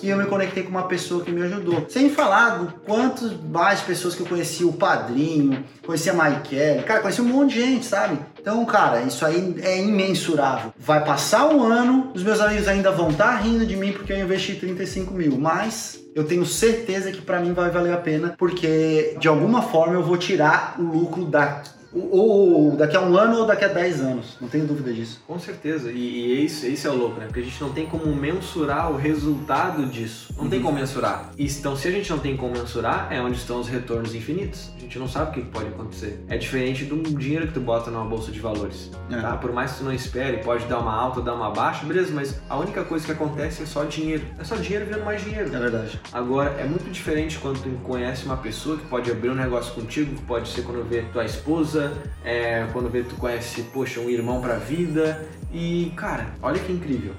e 0.02 0.08
eu 0.08 0.16
me 0.16 0.26
conectei 0.26 0.62
com 0.62 0.70
uma 0.70 0.84
pessoa 0.84 1.24
que 1.24 1.30
me 1.30 1.42
ajudou. 1.42 1.86
Sem 1.88 2.10
falar 2.10 2.58
do 2.58 2.72
quantos 2.86 3.38
mais 3.40 3.80
pessoas 3.80 4.14
que 4.14 4.22
eu 4.22 4.26
conheci, 4.26 4.64
o 4.64 4.72
Padrinho, 4.72 5.64
conheci 5.84 6.08
a 6.08 6.14
Maikele, 6.14 6.82
cara, 6.84 7.00
conheci 7.00 7.20
um 7.20 7.28
monte 7.28 7.54
de 7.54 7.60
gente, 7.60 7.86
sabe? 7.86 8.18
Então, 8.40 8.64
cara, 8.64 9.02
isso 9.02 9.26
aí 9.26 9.56
é 9.62 9.78
imensurável. 9.78 10.72
Vai 10.78 11.04
passar 11.04 11.48
um 11.48 11.62
ano, 11.62 12.12
os 12.14 12.22
meus 12.22 12.40
amigos 12.40 12.68
ainda 12.68 12.90
vão 12.90 13.10
estar 13.10 13.34
rindo 13.36 13.66
de 13.66 13.76
mim 13.76 13.92
porque 13.92 14.12
eu 14.12 14.20
investi 14.20 14.54
35 14.54 15.12
mil, 15.12 15.38
mas 15.38 16.05
eu 16.16 16.24
tenho 16.24 16.46
certeza 16.46 17.12
que 17.12 17.20
pra 17.20 17.40
mim 17.40 17.52
vai 17.52 17.70
valer 17.70 17.92
a 17.92 17.98
pena, 17.98 18.34
porque 18.38 19.14
de 19.20 19.28
alguma 19.28 19.60
forma 19.60 19.92
eu 19.92 20.02
vou 20.02 20.16
tirar 20.16 20.76
o 20.78 20.82
lucro 20.82 21.26
daqui. 21.26 21.76
Ou, 21.92 22.76
daqui 22.76 22.96
a 22.96 23.00
um 23.00 23.16
ano 23.16 23.38
ou 23.38 23.46
daqui 23.46 23.64
a 23.64 23.68
10 23.68 24.00
anos, 24.02 24.36
não 24.38 24.48
tenho 24.48 24.66
dúvida 24.66 24.92
disso. 24.92 25.22
Com 25.26 25.38
certeza, 25.38 25.90
e, 25.90 25.96
e 25.96 26.44
esse, 26.44 26.66
esse 26.66 26.86
é 26.86 26.90
o 26.90 26.94
louco, 26.94 27.18
né? 27.18 27.26
Porque 27.26 27.40
a 27.40 27.42
gente 27.42 27.60
não 27.60 27.72
tem 27.72 27.86
como 27.86 28.14
mensurar 28.14 28.92
o 28.92 28.96
resultado 28.96 29.86
disso. 29.86 30.34
Não 30.36 30.48
tem 30.48 30.60
como 30.60 30.78
mensurar. 30.78 31.30
E, 31.38 31.46
então, 31.46 31.74
se 31.74 31.88
a 31.88 31.90
gente 31.90 32.10
não 32.10 32.18
tem 32.18 32.36
como 32.36 32.52
mensurar, 32.52 33.08
é 33.10 33.20
onde 33.20 33.38
estão 33.38 33.60
os 33.60 33.68
retornos 33.68 34.14
infinitos. 34.14 34.70
A 34.86 34.88
gente 34.88 35.00
não 35.00 35.08
sabe 35.08 35.30
o 35.30 35.34
que 35.34 35.50
pode 35.50 35.66
acontecer. 35.66 36.24
É 36.28 36.38
diferente 36.38 36.84
do 36.84 37.02
dinheiro 37.18 37.48
que 37.48 37.54
tu 37.54 37.60
bota 37.60 37.90
numa 37.90 38.04
bolsa 38.04 38.30
de 38.30 38.38
valores. 38.38 38.92
É. 39.10 39.20
Tá? 39.20 39.36
Por 39.36 39.52
mais 39.52 39.72
que 39.72 39.78
tu 39.78 39.84
não 39.84 39.92
espere, 39.92 40.36
pode 40.44 40.64
dar 40.66 40.78
uma 40.78 40.94
alta, 40.94 41.20
dar 41.20 41.34
uma 41.34 41.50
baixa, 41.50 41.84
beleza, 41.84 42.12
mas 42.14 42.40
a 42.48 42.56
única 42.56 42.84
coisa 42.84 43.04
que 43.04 43.10
acontece 43.10 43.64
é 43.64 43.66
só 43.66 43.82
dinheiro. 43.82 44.24
É 44.38 44.44
só 44.44 44.54
dinheiro 44.54 44.86
vendo 44.86 45.04
mais 45.04 45.24
dinheiro. 45.24 45.52
É 45.52 45.58
verdade. 45.58 46.00
Agora, 46.12 46.50
é 46.50 46.64
muito 46.64 46.88
diferente 46.88 47.36
quando 47.38 47.60
tu 47.60 47.68
conhece 47.82 48.24
uma 48.26 48.36
pessoa 48.36 48.76
que 48.76 48.86
pode 48.86 49.10
abrir 49.10 49.28
um 49.30 49.34
negócio 49.34 49.74
contigo, 49.74 50.14
pode 50.22 50.48
ser 50.48 50.62
quando 50.62 50.88
vê 50.88 51.02
tua 51.12 51.24
esposa, 51.24 51.92
é, 52.24 52.68
quando 52.72 52.88
vê 52.88 53.02
tu 53.02 53.16
conhece, 53.16 53.62
poxa, 53.74 53.98
um 53.98 54.08
irmão 54.08 54.40
pra 54.40 54.54
vida. 54.54 55.20
E, 55.52 55.92
cara, 55.96 56.28
olha 56.40 56.60
que 56.60 56.72
incrível. 56.72 57.12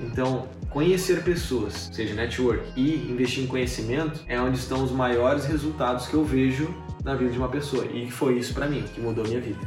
Então, 0.00 0.48
conhecer 0.70 1.22
pessoas, 1.22 1.88
seja 1.92 2.14
network, 2.14 2.64
e 2.76 3.08
investir 3.10 3.44
em 3.44 3.46
conhecimento 3.46 4.24
é 4.26 4.40
onde 4.40 4.58
estão 4.58 4.82
os 4.82 4.90
maiores 4.90 5.46
resultados 5.46 6.08
que 6.08 6.14
eu 6.14 6.24
vejo 6.24 6.74
na 7.06 7.14
vida 7.14 7.30
de 7.30 7.38
uma 7.38 7.48
pessoa. 7.48 7.86
E 7.86 8.10
foi 8.10 8.36
isso 8.36 8.52
pra 8.52 8.66
mim, 8.66 8.84
que 8.92 9.00
mudou 9.00 9.24
a 9.24 9.28
minha 9.28 9.40
vida. 9.40 9.60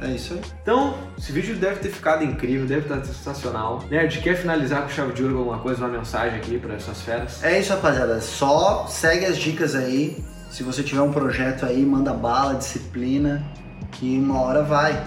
É 0.00 0.10
isso 0.10 0.34
aí. 0.34 0.40
Então, 0.60 0.98
esse 1.16 1.30
vídeo 1.30 1.54
deve 1.54 1.78
ter 1.78 1.88
ficado 1.88 2.24
incrível, 2.24 2.66
deve 2.66 2.82
estar 2.82 3.02
sensacional. 3.04 3.84
Nerd, 3.88 4.20
quer 4.20 4.36
finalizar 4.36 4.82
com 4.82 4.88
chave 4.88 5.12
de 5.12 5.22
ouro 5.22 5.38
alguma 5.38 5.58
coisa, 5.58 5.86
uma 5.86 5.96
mensagem 5.96 6.36
aqui 6.36 6.58
para 6.58 6.74
essas 6.74 7.00
feras? 7.00 7.42
É 7.44 7.60
isso, 7.60 7.72
rapaziada. 7.72 8.20
Só 8.20 8.86
segue 8.88 9.24
as 9.24 9.38
dicas 9.38 9.76
aí. 9.76 10.22
Se 10.50 10.64
você 10.64 10.82
tiver 10.82 11.00
um 11.00 11.12
projeto 11.12 11.64
aí, 11.64 11.80
manda 11.86 12.12
bala, 12.12 12.54
disciplina, 12.54 13.44
que 13.92 14.18
uma 14.18 14.40
hora 14.40 14.64
vai. 14.64 15.00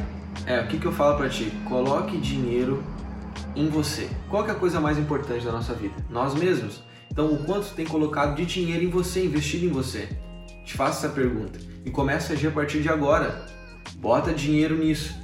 É, 0.46 0.62
o 0.62 0.68
que, 0.68 0.80
que 0.80 0.86
eu 0.86 0.94
falo 0.94 1.18
pra 1.18 1.28
ti? 1.28 1.52
Coloque 1.68 2.18
dinheiro 2.18 2.82
em 3.58 3.68
você. 3.68 4.10
Qual 4.30 4.46
que 4.46 4.52
é 4.52 4.54
a 4.54 4.58
coisa 4.58 4.80
mais 4.80 4.98
importante 4.98 5.46
da 5.46 5.52
nossa 5.52 5.74
vida? 5.74 5.96
Nós 6.10 6.34
mesmos. 6.34 6.82
Então, 7.12 7.28
o 7.28 7.44
quanto 7.44 7.74
tem 7.74 7.86
colocado 7.86 8.36
de 8.36 8.46
dinheiro 8.46 8.86
em 8.86 8.90
você, 8.90 9.26
investido 9.26 9.66
em 9.66 9.70
você? 9.70 10.08
Te 10.68 10.74
faço 10.74 11.06
essa 11.06 11.16
pergunta. 11.16 11.58
E 11.86 11.90
começa 11.90 12.34
a 12.34 12.36
agir 12.36 12.48
a 12.48 12.52
partir 12.52 12.82
de 12.82 12.90
agora. 12.90 13.46
Bota 13.96 14.34
dinheiro 14.34 14.78
nisso. 14.78 15.16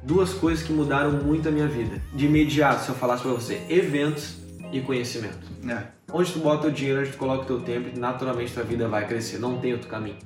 Duas 0.00 0.32
coisas 0.32 0.64
que 0.64 0.72
mudaram 0.72 1.10
muito 1.10 1.48
a 1.48 1.50
minha 1.50 1.66
vida. 1.66 2.00
De 2.14 2.26
imediato, 2.26 2.84
se 2.84 2.88
eu 2.88 2.94
falasse 2.94 3.24
pra 3.24 3.32
você, 3.32 3.60
eventos 3.68 4.36
e 4.70 4.80
conhecimento. 4.80 5.40
É. 5.68 5.82
Onde 6.12 6.32
tu 6.32 6.38
bota 6.38 6.68
o 6.68 6.70
dinheiro, 6.70 7.00
onde 7.00 7.10
tu 7.10 7.18
coloca 7.18 7.42
o 7.42 7.46
teu 7.46 7.60
tempo, 7.60 7.98
naturalmente 7.98 8.54
tua 8.54 8.62
vida 8.62 8.86
vai 8.86 9.04
crescer. 9.08 9.40
Não 9.40 9.58
tem 9.58 9.72
outro 9.72 9.88
caminho. 9.88 10.18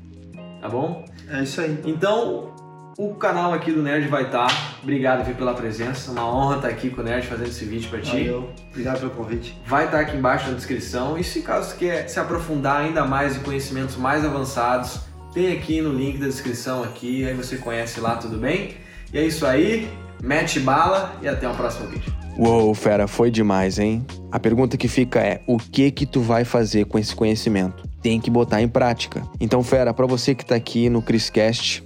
Tá 0.60 0.68
bom? 0.68 1.06
É 1.30 1.42
isso 1.42 1.58
aí. 1.58 1.80
Então, 1.86 2.54
o 2.98 3.14
canal 3.14 3.52
aqui 3.52 3.70
do 3.72 3.82
Nerd 3.82 4.08
vai 4.08 4.24
estar. 4.24 4.78
Obrigado 4.82 5.24
Fih, 5.24 5.34
pela 5.34 5.52
presença. 5.52 6.10
Uma 6.10 6.26
honra 6.26 6.56
estar 6.56 6.68
aqui 6.68 6.88
com 6.88 7.02
o 7.02 7.04
Nerd 7.04 7.26
fazendo 7.26 7.48
esse 7.48 7.64
vídeo 7.64 7.90
pra 7.90 8.00
ti. 8.00 8.24
Valeu. 8.24 8.50
Obrigado 8.70 9.00
pelo 9.00 9.10
convite. 9.10 9.56
Vai 9.66 9.84
estar 9.84 10.00
aqui 10.00 10.16
embaixo 10.16 10.48
na 10.48 10.54
descrição. 10.54 11.18
E 11.18 11.24
se 11.24 11.42
caso 11.42 11.74
tu 11.74 11.78
quer 11.78 12.08
se 12.08 12.18
aprofundar 12.18 12.80
ainda 12.80 13.04
mais 13.04 13.36
em 13.36 13.40
conhecimentos 13.40 13.96
mais 13.96 14.24
avançados, 14.24 15.00
tem 15.34 15.52
aqui 15.52 15.82
no 15.82 15.92
link 15.92 16.18
da 16.18 16.26
descrição 16.26 16.82
aqui. 16.82 17.26
Aí 17.26 17.34
você 17.34 17.56
conhece 17.58 18.00
lá, 18.00 18.16
tudo 18.16 18.38
bem? 18.38 18.76
E 19.12 19.18
é 19.18 19.24
isso 19.24 19.44
aí. 19.44 19.90
Mete 20.22 20.58
bala 20.58 21.14
e 21.20 21.28
até 21.28 21.46
o 21.46 21.54
próximo 21.54 21.88
vídeo. 21.88 22.10
Uou, 22.38 22.74
fera, 22.74 23.06
foi 23.06 23.30
demais, 23.30 23.78
hein? 23.78 24.06
A 24.32 24.38
pergunta 24.38 24.76
que 24.76 24.88
fica 24.88 25.20
é: 25.20 25.42
o 25.46 25.58
que 25.58 25.90
que 25.90 26.06
tu 26.06 26.20
vai 26.20 26.44
fazer 26.44 26.86
com 26.86 26.98
esse 26.98 27.14
conhecimento? 27.14 27.86
Tem 28.02 28.20
que 28.20 28.30
botar 28.30 28.62
em 28.62 28.68
prática. 28.68 29.22
Então, 29.40 29.62
fera, 29.62 29.92
pra 29.92 30.06
você 30.06 30.34
que 30.34 30.44
tá 30.44 30.54
aqui 30.54 30.88
no 30.88 31.02
Criscast, 31.02 31.82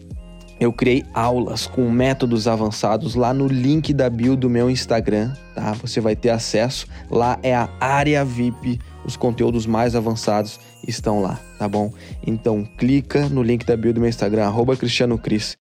eu 0.60 0.70
criei 0.70 1.06
aulas 1.14 1.66
com 1.66 1.90
métodos 1.90 2.46
avançados 2.46 3.14
lá 3.14 3.32
no 3.32 3.46
link 3.46 3.94
da 3.94 4.10
bio 4.10 4.36
do 4.36 4.50
meu 4.50 4.68
Instagram, 4.68 5.32
tá? 5.54 5.72
Você 5.80 6.02
vai 6.02 6.14
ter 6.14 6.28
acesso. 6.28 6.86
Lá 7.10 7.38
é 7.42 7.56
a 7.56 7.70
área 7.80 8.22
VIP, 8.22 8.78
os 9.02 9.16
conteúdos 9.16 9.64
mais 9.64 9.96
avançados 9.96 10.60
estão 10.86 11.22
lá, 11.22 11.40
tá 11.58 11.66
bom? 11.66 11.90
Então 12.26 12.68
clica 12.76 13.26
no 13.30 13.42
link 13.42 13.64
da 13.64 13.74
bio 13.74 13.94
do 13.94 14.00
meu 14.00 14.08
Instagram, 14.10 14.44
arroba 14.44 14.76
Cristiano 14.76 15.16
Cris, 15.16 15.56